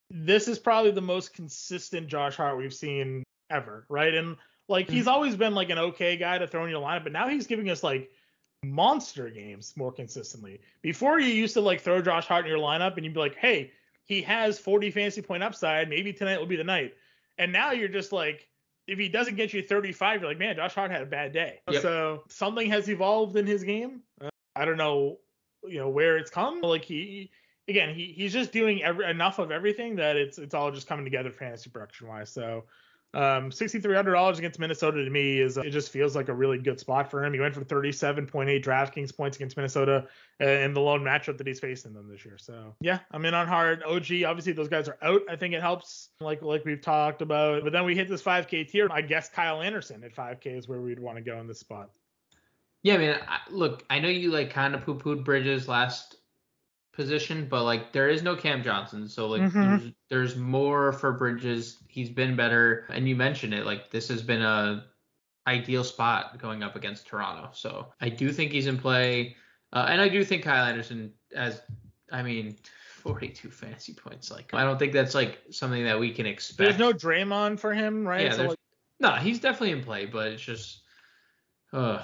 [0.08, 4.14] this is probably the most consistent Josh Hart we've seen ever, right?
[4.14, 7.12] And like he's always been like an okay guy to throw in your lineup, but
[7.12, 8.10] now he's giving us like
[8.64, 10.60] monster games more consistently.
[10.80, 13.36] Before you used to like throw Josh Hart in your lineup and you'd be like,
[13.36, 13.72] hey,
[14.06, 15.90] he has 40 fantasy point upside.
[15.90, 16.94] Maybe tonight will be the night.
[17.36, 18.48] And now you're just like,
[18.86, 21.60] if he doesn't get you 35, you're like, man, Josh Hart had a bad day.
[21.70, 21.82] Yep.
[21.82, 24.00] So something has evolved in his game.
[24.22, 25.18] Uh, I don't know,
[25.68, 26.60] you know, where it's come.
[26.60, 27.30] Like he,
[27.68, 31.04] again, he he's just doing every, enough of everything that it's it's all just coming
[31.04, 32.30] together fantasy production wise.
[32.30, 32.64] So.
[33.14, 37.08] Um, $6,300 against Minnesota to me is it just feels like a really good spot
[37.08, 37.32] for him.
[37.32, 40.08] He went for 37.8 DraftKings points against Minnesota
[40.40, 42.38] uh, in the lone matchup that he's facing them this year.
[42.38, 43.84] So yeah, I'm in on Hart.
[43.84, 45.22] OG, obviously those guys are out.
[45.30, 47.62] I think it helps, like like we've talked about.
[47.62, 48.88] But then we hit this 5K tier.
[48.90, 51.90] I guess Kyle Anderson at 5K is where we'd want to go in this spot.
[52.84, 56.16] Yeah, I mean, I, look, I know you like kind of poo pooed Bridges last
[56.92, 59.52] position, but like there is no Cam Johnson, so like Mhm.
[59.62, 61.78] there's, there's more for Bridges.
[61.88, 63.64] He's been better, and you mentioned it.
[63.64, 64.84] Like this has been a
[65.46, 67.50] ideal spot going up against Toronto.
[67.54, 69.34] So I do think he's in play,
[69.72, 71.62] uh, and I do think Kyle Anderson as,
[72.12, 72.56] I mean.
[73.04, 74.30] 42 fantasy points.
[74.30, 76.58] Like, I don't think that's like something that we can expect.
[76.58, 78.22] There's no Draymond for him, right?
[78.22, 78.58] Yeah, so like,
[78.98, 80.84] No, he's definitely in play, but it's just,
[81.74, 82.02] uh,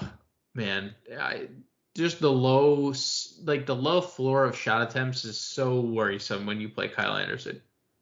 [0.54, 1.48] man, I
[1.96, 2.92] just the low,
[3.44, 7.60] like the low floor of shot attempts is so worrisome when you play Kyle Anderson.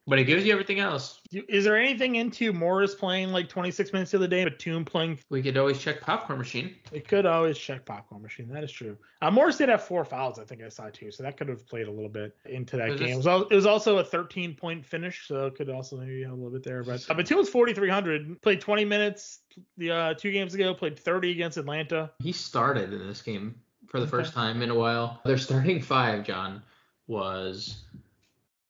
[0.09, 1.21] But it gives you everything else.
[1.31, 4.83] is there anything into Morris playing like 26 minutes of the other day, but Toon
[4.83, 5.19] playing?
[5.29, 6.77] We could always check popcorn machine.
[6.93, 8.49] It could always check popcorn machine.
[8.49, 8.97] That is true.
[9.21, 11.67] Uh, Morris did have four fouls, I think I saw too, so that could have
[11.69, 13.09] played a little bit into that Was game.
[13.09, 15.99] this- It was, al- it was also a 13 point finish, so it could also
[15.99, 16.83] maybe have a little bit there.
[16.83, 18.41] But uh, Batum was 4,300.
[18.41, 19.41] Played 20 minutes
[19.77, 20.73] the uh, two games ago.
[20.73, 22.11] Played 30 against Atlanta.
[22.23, 23.55] He started in this game
[23.89, 24.11] for the Okay.
[24.11, 25.21] first time in a while.
[25.27, 26.63] Their starting five, John,
[27.09, 27.85] was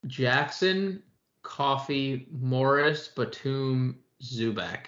[0.07, 1.03] Jackson,
[1.49, 4.87] Coffey, Morris, Batum, Zubac.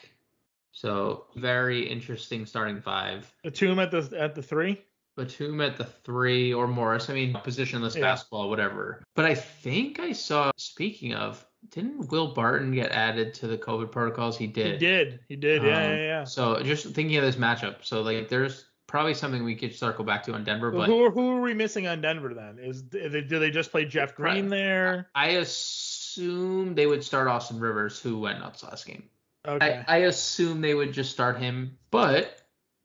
[0.73, 3.33] So very interesting starting five.
[3.43, 4.83] Batum at the at the three.
[5.17, 7.09] Batum at the three or Morris.
[7.09, 8.03] I mean, positionless Yeah.
[8.03, 9.03] basketball, whatever.
[9.17, 10.51] But I think I saw.
[10.57, 14.37] Speaking of, didn't Will Barton get added to the COVID protocols?
[14.37, 14.73] He did.
[14.75, 15.21] He did.
[15.29, 15.63] He did.
[15.63, 16.25] Yeah, Um, yeah, yeah.
[16.25, 20.23] So just thinking of this matchup, so like there's probably something we could circle back
[20.25, 22.59] to on Denver, but who, who are we missing on Denver then?
[22.59, 24.51] Is do they, do they just play Jeff Green Right.
[24.51, 25.11] there?
[25.15, 29.05] I assume they would start Austin Rivers, who went nuts last game.
[29.47, 29.85] Okay.
[29.87, 32.43] I, I assume they would just start him, but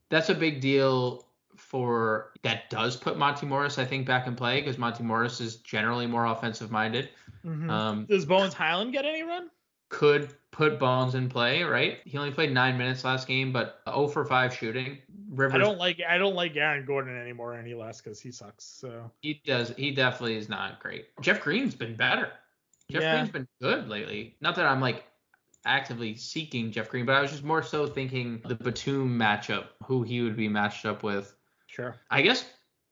[0.10, 4.62] that's a big deal for that does put Monte Morris, I think, back in play
[4.62, 7.10] because Monte Morris is generally more offensive minded.
[7.46, 7.70] Mhm.
[7.70, 9.50] Um, Does Bones Hyland get any run?
[9.90, 12.00] could put Bones in play, right?
[12.06, 14.98] He only played nine minutes last game, but 0 for 5 shooting.
[15.30, 18.66] Rivers, I don't like I don't like Aaron Gordon anymore any less because he sucks.
[18.66, 21.08] So he does, he definitely is not great.
[21.22, 22.32] Jeff Green's been better.
[22.92, 23.16] Jeff Yeah.
[23.16, 24.36] Green's been good lately.
[24.42, 25.06] Not that I'm like
[25.66, 30.04] actively seeking Jeff Green, but I was just more so thinking the Batum matchup, who
[30.04, 31.36] he would be matched up with.
[31.68, 31.96] sure.
[32.10, 32.46] I guess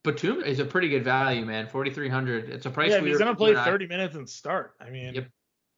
[0.03, 1.67] Batum is a pretty good value, man.
[1.67, 2.49] 4,300.
[2.49, 4.73] It's a price Yeah, he's were- gonna play you and I- 30 minutes and start.
[4.81, 5.27] I mean, Yep.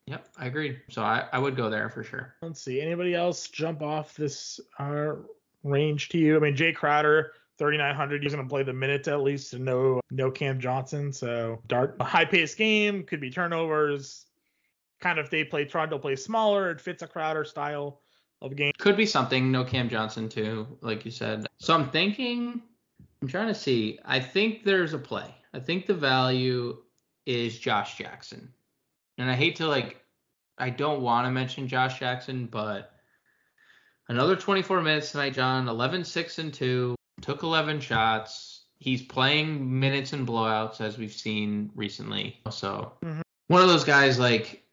[0.08, 0.80] Yep, I agreed.
[0.90, 2.34] So I, I would go there for sure.
[2.42, 2.80] let's see.
[2.80, 5.14] Anybody else jump off this uh,
[5.64, 6.36] range to you?
[6.36, 8.22] I mean, Jae Crowder, 3,900.
[8.22, 11.12] He's gonna play the minutes at least, and no no Cam Johnson.
[11.12, 14.26] So dark, high paced game could be turnovers.
[15.00, 18.00] Kind of if they play Toronto play smaller, it fits a Crowder style
[18.42, 18.72] of game.
[18.78, 19.50] Could be something.
[19.50, 21.46] No Cam Johnson too, like you said.
[21.58, 22.62] So I'm thinking.
[23.22, 23.98] I'm trying to see.
[24.04, 25.34] I think there's a play.
[25.54, 26.76] I think the value
[27.24, 28.52] is Josh Jackson,
[29.18, 30.02] and I hate to like.
[30.58, 32.92] I don't want to mention Josh Jackson, but
[34.08, 35.68] another 24 minutes tonight, John.
[35.68, 36.95] 11, 6, and 2.
[37.22, 38.64] Took 11 shots.
[38.78, 42.40] He's playing minutes and blowouts as we've seen recently.
[42.50, 43.22] So Mhm.
[43.48, 44.64] one of those guys like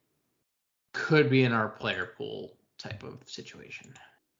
[0.93, 3.93] could be in our player pool type of situation.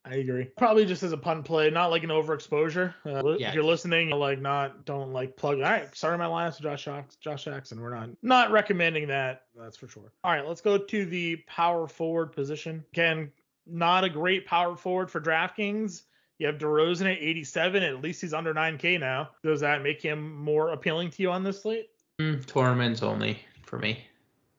[0.06, 0.44] I agree.
[0.58, 2.92] Probably just as a pun play, not like an overexposure.
[3.06, 3.48] Uh, li- Yeah.
[3.48, 5.56] If you're listening, like not don't like plug.
[5.56, 6.86] All right, sorry, my last Josh
[7.20, 7.80] Josh Jackson.
[7.80, 9.46] We're not not recommending that.
[9.56, 10.12] That's for sure.
[10.22, 12.84] All right, let's go to the power forward position.
[12.92, 13.32] Again,
[13.66, 16.02] not a great power forward for DraftKings.
[16.38, 17.82] You have DeRozan at 87.
[17.82, 19.30] At least he's under 9K now.
[19.42, 21.90] Does that make him more appealing to you on this slate?
[22.20, 24.04] Mm, tournaments only for me.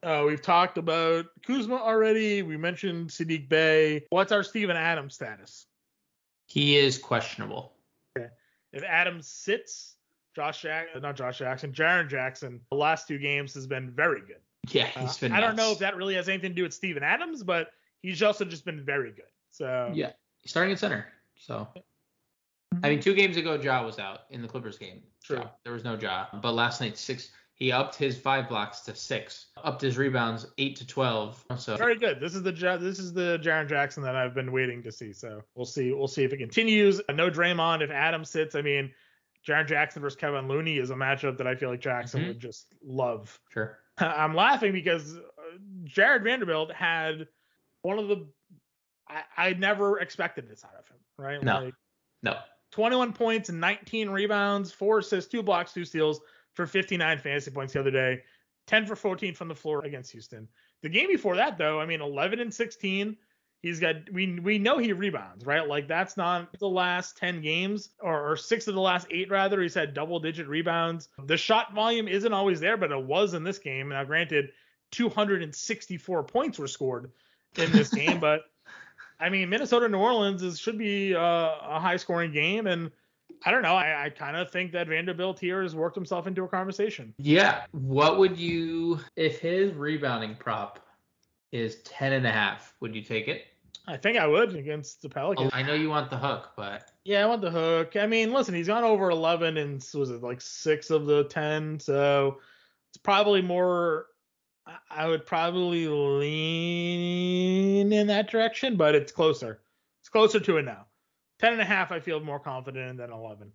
[0.01, 2.43] Uh, we've talked about Kuzma already.
[2.43, 4.05] We mentioned Saddiq Bey.
[4.09, 5.65] What's our Steven Adams status?
[6.47, 7.73] He is questionable.
[8.15, 9.95] if Adams sits,
[10.35, 14.41] Josh Jack, not Josh Jackson, Jaren Jackson, the last two games has been very good.
[14.69, 15.31] Yeah, Uh, he's been.
[15.31, 18.21] I don't know if that really has anything to do with Steven Adams, but he's
[18.21, 19.25] also just been very good.
[19.51, 20.11] So Yeah,
[20.41, 21.07] he's starting at center.
[21.37, 21.67] So,
[22.83, 25.01] I mean, two games ago, Ja was out in the Clippers game.
[25.23, 25.43] True.
[25.63, 27.29] There was no Ja, but last night six.
[27.57, 31.41] He upped his five blocks to six, upped his rebounds eight to twelve.
[31.57, 32.19] So Very good.
[32.19, 35.13] This is the this is the Jaren Jackson that I've been waiting to see.
[35.13, 35.93] So we'll see.
[35.93, 36.99] We'll see if it continues.
[37.09, 37.81] No Draymond.
[37.81, 38.91] If Adam sits, I mean,
[39.47, 42.27] Jaren Jackson versus Kevin Looney is a matchup that I feel like Jackson Mhm.
[42.27, 43.39] would just love.
[43.53, 43.79] sure.
[43.99, 45.21] I'm laughing because uh,
[45.85, 47.25] Jarred Vanderbilt had
[47.83, 48.27] one of the
[49.07, 51.41] I, I never expected this out of him, right?
[51.43, 51.65] No.
[51.65, 51.73] Like
[52.23, 52.37] No.
[52.71, 56.19] 21 points and 19 rebounds, four assists, two blocks, two steals
[56.53, 58.21] for 59 fantasy points the other day.
[58.67, 60.47] 10 for 14 from the floor against Houston.
[60.81, 63.15] The game before that, though, I mean, 11 and 16.
[63.61, 65.67] He's got we we know he rebounds, right?
[65.67, 69.59] Like that's not the last 10 games or, or six of the last eight rather.
[69.59, 71.09] He's had double digit rebounds.
[71.25, 73.89] The shot volume isn't always there, but it was in this game.
[73.89, 74.51] Now, granted,
[74.91, 77.11] 264 points were scored
[77.57, 78.41] in this game, but
[79.19, 82.91] I mean, Minnesota New Orleans is should be uh, a high scoring game, and
[83.45, 83.75] I don't know.
[83.75, 87.13] I, I kind of think that Vanderbilt here has worked himself into a conversation.
[87.17, 87.63] Yeah.
[87.71, 90.85] What would you if his rebounding prop
[91.51, 92.73] is ten and a half?
[92.81, 93.45] Would you take it?
[93.87, 95.51] I think I would against the Pelicans.
[95.53, 97.95] I know you want the hook, but Yeah, I want the hook.
[97.95, 101.79] I mean, listen, he's gone over 11 and was it like six of the 10,
[101.79, 102.39] so
[102.89, 104.07] it's probably more.
[104.89, 105.87] I- would probably
[106.95, 109.59] lean in that direction, but it's closer.
[110.01, 110.85] It's closer to it now.
[111.39, 113.51] 10 and a half, I feel more confident in than 11.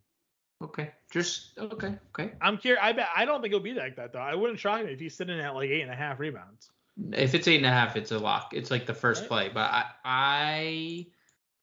[0.62, 0.90] okay.
[1.10, 1.94] Just okay.
[2.14, 2.32] Okay.
[2.40, 2.80] I'm curious.
[2.84, 4.20] I bet I don't think it'll be like that though.
[4.20, 6.70] I wouldn't shock me if he's sitting at like eight and a half rebounds.
[7.12, 8.52] If it's eight and a half, it's a lock.
[8.54, 9.28] It's like the first Right.
[9.28, 9.48] play.
[9.48, 11.06] But I I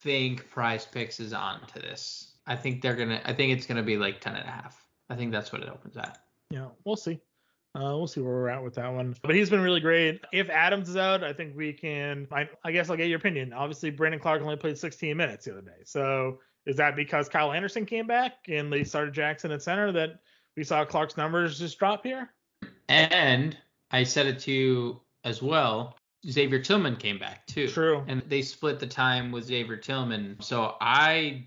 [0.01, 2.33] think Prize Picks is on to this.
[2.45, 3.21] I think they're gonna.
[3.23, 4.83] I think it's gonna be like ten and a half.
[5.09, 6.17] I think that's what it opens at.
[6.49, 7.21] Yeah, we'll see.
[7.77, 9.15] Uh, we'll see where we're at with that one.
[9.21, 10.25] But he's been really great.
[10.33, 12.27] If Adams is out, I think we can.
[12.31, 13.53] I, I guess I'll get your opinion.
[13.53, 15.83] Obviously, Brandon Clarke only played 16 minutes the other day.
[15.85, 20.21] So is that because Kyle Anderson came back and they started Jackson at center that
[20.55, 22.33] we saw Clarke's numbers just drop here?
[22.89, 23.55] And
[23.91, 25.95] I said it to you as well.
[26.27, 27.67] Xavier Tillman came back too.
[27.67, 28.03] True.
[28.07, 30.37] And they split the time with Xavier Tillman.
[30.39, 31.45] So I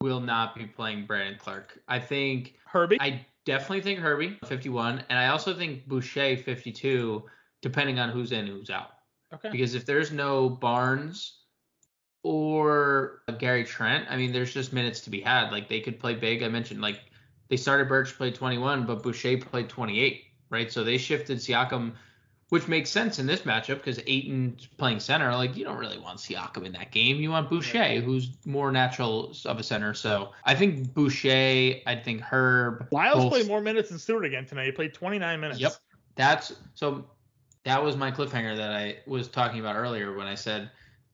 [0.00, 1.78] will not be playing Brandon Clarke.
[1.88, 2.98] I think Herbie.
[3.00, 7.24] I definitely think Herbie 51, and I also think Boucher 52,
[7.62, 8.90] depending on who's in, who's out.
[9.32, 9.50] okay.
[9.50, 11.40] Because if there's no Barnes
[12.22, 15.50] or Gary Trent, I mean, there's just minutes to be had.
[15.50, 16.42] Like they could play big.
[16.42, 17.00] I mentioned like
[17.48, 20.70] they started Birch played 21, but Boucher played 28, right?
[20.70, 21.92] So they shifted Siakam,
[22.50, 25.34] which makes sense in this matchup because Ayton's playing center.
[25.34, 27.16] Like you don't really want Siakam in that game.
[27.16, 29.94] You want Boucher, who's more natural of a center.
[29.94, 31.80] So I think Boucher.
[31.86, 32.88] I think Herb.
[32.92, 34.66] Lyles both- played more minutes than Stewart again tonight.
[34.66, 35.60] He played 29 minutes.
[35.60, 35.72] Yep.
[36.14, 37.04] That's so
[37.64, 40.70] that was my cliffhanger that I was talking about earlier when I said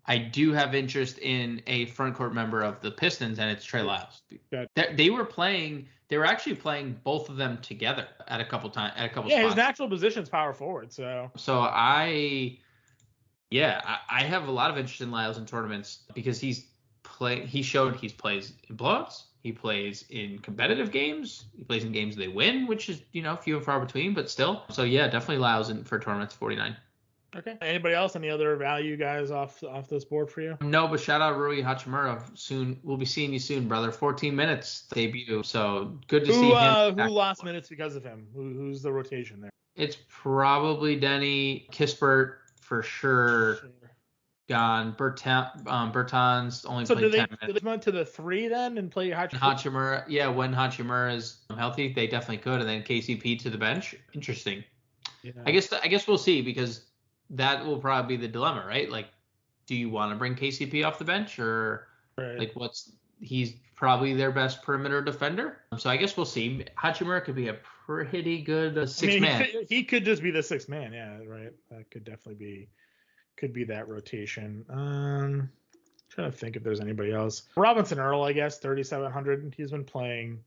[0.06, 3.82] I do have interest in a front court member of the Pistons and it's Trey
[3.82, 4.22] Lyles.
[4.50, 4.68] Good.
[4.74, 8.68] They, they were playing they were actually playing both of them together at a couple
[8.68, 9.56] times at a couple Yeah, his spots.
[9.56, 10.92] natural position's power forward.
[10.92, 12.58] So so I
[13.50, 16.66] yeah, I, I have a lot of interest in Lyles in tournaments because he's
[17.02, 19.24] play he showed he plays in blowouts.
[19.42, 21.46] He plays in competitive games.
[21.56, 24.30] He plays in games they win, which is, you know, few and far between, but
[24.30, 24.62] still.
[24.70, 26.76] So yeah, definitely Lyles in for tournaments 49.
[27.36, 27.56] Okay.
[27.60, 28.16] Anybody else?
[28.16, 30.56] Any other value guys off off this board for you?
[30.60, 32.22] No, but shout out Rui Hachimura.
[32.38, 33.90] Soon we'll be seeing you soon, brother.
[33.92, 35.42] 14 minutes debut.
[35.42, 36.56] So good to see Who him.
[36.56, 37.10] uh, who back.
[37.10, 38.26] lost minutes because of him?
[38.34, 39.50] Who, who's the rotation there?
[39.76, 43.70] It's probably Denny Kispert for sure Sure.
[44.48, 44.94] gone.
[44.94, 47.60] Bertan, um, Bertans only So do played they, 10 do minutes.
[47.64, 49.38] they move to the three then and play Hachimura?
[49.38, 53.94] Hachimura, yeah, when Hachimura is healthy, they definitely could, and then KCP to the bench.
[54.12, 54.62] Interesting.
[55.22, 55.32] Yeah.
[55.46, 56.84] I guess I guess we'll see because
[57.32, 58.90] that will probably be the dilemma, right?
[58.90, 59.08] Like,
[59.66, 62.38] do you want to bring KCP off the bench or Right.
[62.38, 65.58] like what's he's probably their best perimeter defender?
[65.78, 66.64] So I guess we'll see.
[66.78, 69.42] Hachimura could be a pretty good uh, I six mean, man.
[69.44, 70.92] He could, he could just be the sixth man.
[70.92, 71.52] Yeah, right.
[71.70, 72.68] That could definitely be
[73.36, 74.64] could be that rotation.
[74.68, 75.50] Um,
[76.10, 77.44] trying to think if there's anybody else.
[77.56, 79.54] Robinson Earl, I guess, 3,700.
[79.56, 80.38] He's been playing.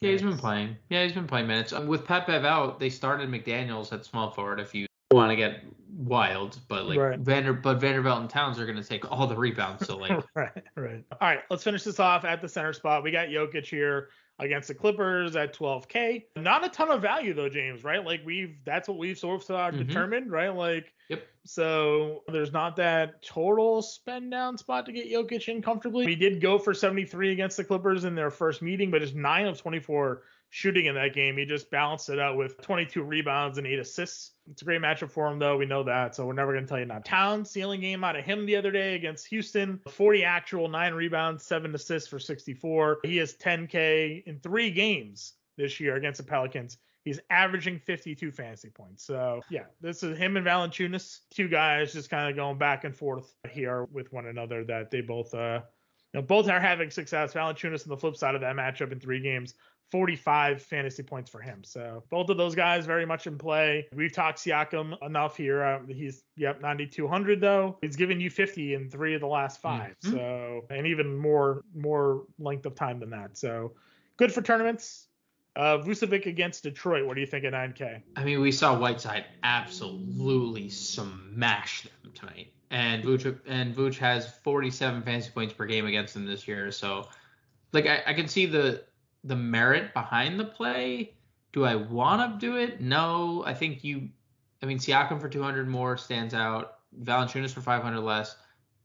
[0.00, 0.76] Yeah, he's been playing.
[0.90, 1.72] Yeah, he's been playing minutes.
[1.72, 4.58] Um, with Pat Bev out, they started McDaniels at small forward.
[4.60, 5.62] If you want to get
[5.96, 7.18] wild, but like Right.
[7.18, 9.86] Vander, but Vanderbilt and Towns are going to take all the rebounds.
[9.86, 11.04] So like, right, right.
[11.12, 13.02] All right, let's finish this off at the center spot.
[13.02, 14.08] We got Jokic here
[14.40, 16.24] against the Clippers at 12K.
[16.36, 17.84] Not a ton of value though, James.
[17.84, 18.04] Right?
[18.04, 19.86] Like we've that's what we've sort of Mhm.
[19.86, 20.54] determined, right?
[20.54, 21.22] Like Yep.
[21.44, 26.06] So there's not that total spend down spot to get Jokic in comfortably.
[26.06, 29.46] We did go for 73 against the Clippers in their first meeting, but it's nine
[29.46, 30.22] of 24
[30.54, 31.36] shooting in that game.
[31.36, 34.30] He just balanced it out with 22 rebounds and eight assists.
[34.48, 35.56] It's a great matchup for him, though.
[35.56, 37.04] We know that, so we're never going to tell you not.
[37.04, 39.80] Town ceiling game out of him the other day against Houston.
[39.88, 43.00] 40 actual, nine rebounds, seven assists for 64.
[43.02, 46.76] He has 10K in three games this year against the Pelicans.
[47.04, 49.02] He's averaging 52 fantasy points.
[49.04, 52.94] So yeah, this is him and Valanciunas, two guys just kind of going back and
[52.94, 54.62] forth here with one another.
[54.62, 55.62] That they both, uh,
[56.12, 57.34] you know, both are having success.
[57.34, 59.54] Valanciunas on the flip side of that matchup in three games,
[59.90, 61.62] 45 fantasy points for him.
[61.62, 63.86] So both of those guys very much in play.
[63.94, 65.62] We've talked Siakam enough here.
[65.62, 67.78] Uh, he's yep 9200 though.
[67.80, 70.10] He's given you 50 in three of the last 5 Mhm.
[70.10, 73.36] So and even more more length of time than that.
[73.36, 73.74] So
[74.16, 75.08] good for tournaments.
[75.56, 77.06] Uh, Vucevic against Detroit.
[77.06, 78.02] What do you think at 9K?
[78.16, 85.02] I mean, we saw Whiteside absolutely smash them tonight, and Vooch and Vooch has 47
[85.02, 86.72] fantasy points per game against them this year.
[86.72, 87.08] So,
[87.72, 88.82] like, I, I can see the
[89.24, 91.14] the merit behind the play.
[91.52, 92.80] Do I want to do it?
[92.80, 93.42] No.
[93.46, 94.08] I think you.
[94.62, 96.78] I mean, Siakam for 200 more stands out.
[97.02, 98.36] Valanciunas for 500 less.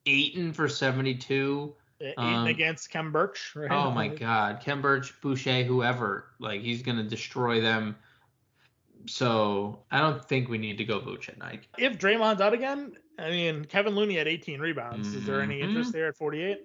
[0.05, 1.73] Ayton for 72.
[2.01, 3.51] Ayton Um, against Khem Birch.
[3.55, 3.71] Right?
[3.71, 7.95] Oh my God, Khem Birch, Boucher, whoever, like he's gonna destroy them.
[9.05, 11.65] So I don't think we need to go Vooch at night.
[11.77, 15.13] If Draymond's out again, I mean Kevin Looney at 18 rebounds.
[15.13, 16.59] Is there any interest there at 48?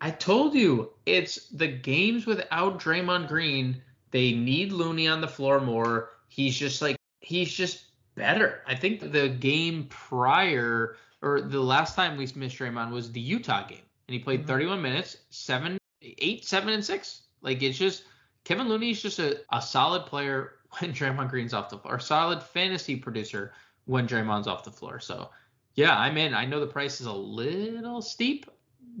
[0.00, 3.80] I told you, it's the games without Draymond Green.
[4.10, 6.10] They need Looney on the floor more.
[6.28, 7.84] He's just like he's just
[8.14, 8.62] better.
[8.66, 13.66] I think the game prior or the last time we missed Draymond was the Utah
[13.66, 14.46] game, and he played Mhm.
[14.46, 17.22] 31 minutes, seven, eight, seven, and six.
[17.42, 18.04] Like it's just
[18.44, 22.42] Kevin Looney is just a, a solid player when Draymond Green's off the floor, solid
[22.42, 23.52] fantasy producer
[23.86, 25.00] when Draymond's off the floor.
[25.00, 25.30] So
[25.74, 26.34] yeah, I'm in.
[26.34, 28.46] I know the price is a little steep,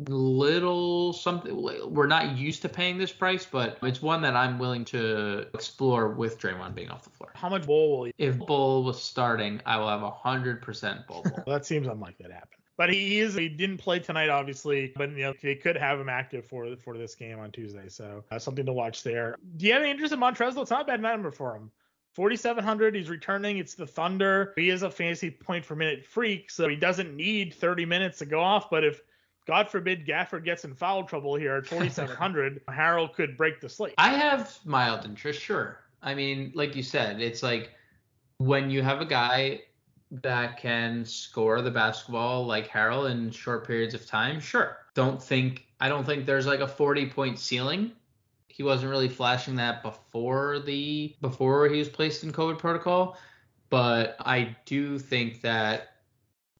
[0.08, 1.54] little something.
[1.86, 6.08] We're not used to paying this price, but it's one that I'm willing to explore
[6.08, 7.30] with Draymond being off the floor.
[7.34, 8.14] How much bowl will he?
[8.18, 11.22] If Bull was starting, I will have a hundred percent Bull.
[11.24, 11.44] Bull.
[11.46, 12.58] That seems unlikely to happen.
[12.76, 14.92] But he is he didn't play tonight, obviously.
[14.94, 18.24] But you know they could have him active for for this game on Tuesday, so
[18.30, 19.36] uh, something to watch there.
[19.56, 20.60] Do you have any interest in Montrezl?
[20.60, 21.70] It's not a bad number for him.
[22.14, 22.94] 4,700.
[22.94, 23.58] He's returning.
[23.58, 24.54] It's the Thunder.
[24.56, 28.26] He is a fantasy point per minute freak, so he doesn't need 30 minutes to
[28.26, 28.70] go off.
[28.70, 29.02] But if
[29.46, 33.94] God forbid Gafford gets in foul trouble here at 4,700, Harrell could break the slate.
[33.96, 35.78] I have mild interest, sure.
[36.02, 37.70] I mean, like you said, it's like
[38.38, 39.62] when you have a guy
[40.10, 44.78] that can score the basketball like Harrell in short periods of time, sure.
[44.94, 47.92] Don't think I don't think there's like a 40 point ceiling.
[48.48, 53.18] He wasn't really flashing that before the before he was placed in COVID protocol,
[53.68, 55.95] but I do think that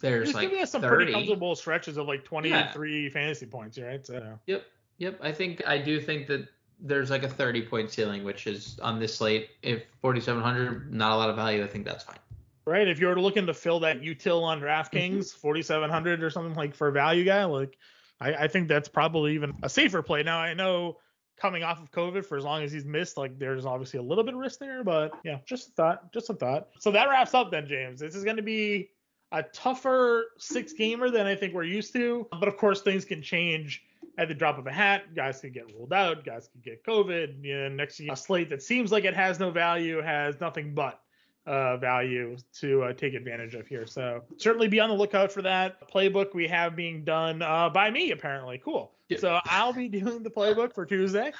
[0.00, 0.96] there's like giving us some 30.
[0.96, 4.04] pretty comfortable stretches of like 23 fantasy points, right?
[4.06, 4.64] So Yep.
[4.98, 5.18] Yep.
[5.22, 6.48] I think I do think that
[6.80, 9.50] there's like a 30 point ceiling, which is on this slate.
[9.62, 12.18] If 4,700, not a lot of value, I think that's fine.
[12.66, 12.88] Right.
[12.88, 14.66] If you were looking to fill that util on mm-hmm.
[14.66, 17.78] DraftKings, 4,700 or something like for a value guy, like
[18.20, 20.22] I, I think that's probably even a safer play.
[20.22, 20.98] Now I know
[21.36, 24.24] coming off of COVID for as long as he's missed, like there's obviously a little
[24.24, 26.68] bit of risk there, but yeah, just a thought, just a thought.
[26.80, 28.00] So that wraps up then, James.
[28.00, 28.90] This is going to be
[29.36, 33.20] a tougher six gamer than I think we're used to, but of course things can
[33.20, 33.84] change
[34.16, 35.14] at the drop of a hat.
[35.14, 36.24] Guys can get ruled out.
[36.24, 37.44] Guys can get COVID.
[37.44, 40.74] You know, next year, a slate that seems like it has no value has nothing
[40.74, 41.02] but
[41.46, 43.86] uh, value to uh, take advantage of here.
[43.86, 47.90] So certainly be on the lookout for that playbook we have being done uh, by
[47.90, 48.58] me apparently.
[48.64, 48.90] Cool.
[49.10, 49.18] Yeah.
[49.18, 51.32] So I'll be doing the playbook for Tuesday.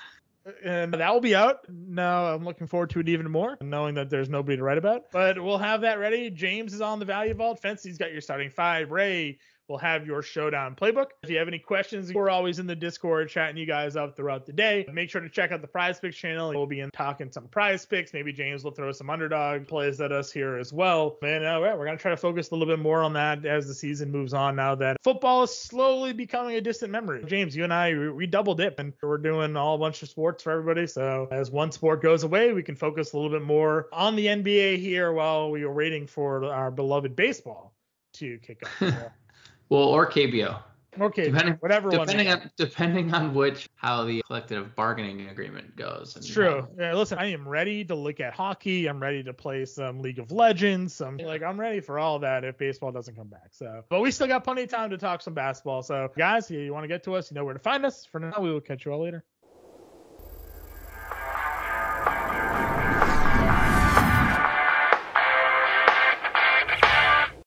[0.65, 1.67] And that will be out.
[1.69, 5.11] Now I'm looking forward to it even more, knowing that there's nobody to write about.
[5.13, 6.31] But we'll have that ready.
[6.31, 7.61] James is on the value vault.
[7.61, 8.91] Fancy's got your starting five.
[8.91, 9.39] Ray
[9.69, 11.07] will have your showdown playbook.
[11.23, 14.47] If you have any questions, we're always in the Discord chatting you guys up throughout
[14.47, 14.87] the day.
[14.93, 16.51] Make sure to check out the Prize Picks channel.
[16.51, 18.13] We'll be in talking some Prize Picks.
[18.13, 21.19] Maybe James will throw some underdog plays at us here as well.
[21.23, 23.75] And uh, we're gonna try to focus a little bit more on that as the
[23.75, 24.57] season moves on.
[24.57, 27.25] Now that football is slowly becoming a distant memory.
[27.27, 30.09] James, you and I we, we double dip and we're doing all a bunch of
[30.09, 30.87] sports for everybody.
[30.87, 34.27] So as one sport goes away, we can focus a little bit more on the
[34.27, 37.75] NBA here while we are waiting for our beloved baseball
[38.15, 38.93] to kick off.
[39.69, 40.63] Well, or KBO.
[40.99, 41.91] Okay, Depending- whatever.
[41.91, 46.17] Depending on depending on which how the collective bargaining agreement goes.
[46.17, 46.61] It's true.
[46.61, 48.87] Uh, yeah, listen, I am ready to look at hockey.
[48.87, 50.95] I'm ready to play some League of Legends.
[50.95, 53.49] Some like I'm ready for all that if baseball doesn't come back.
[53.51, 55.83] So, but we still got plenty of time to talk some basketball.
[55.83, 58.07] So, guys, if you want to get to us, you know where to find us.
[58.07, 59.23] For now, we will catch you all later.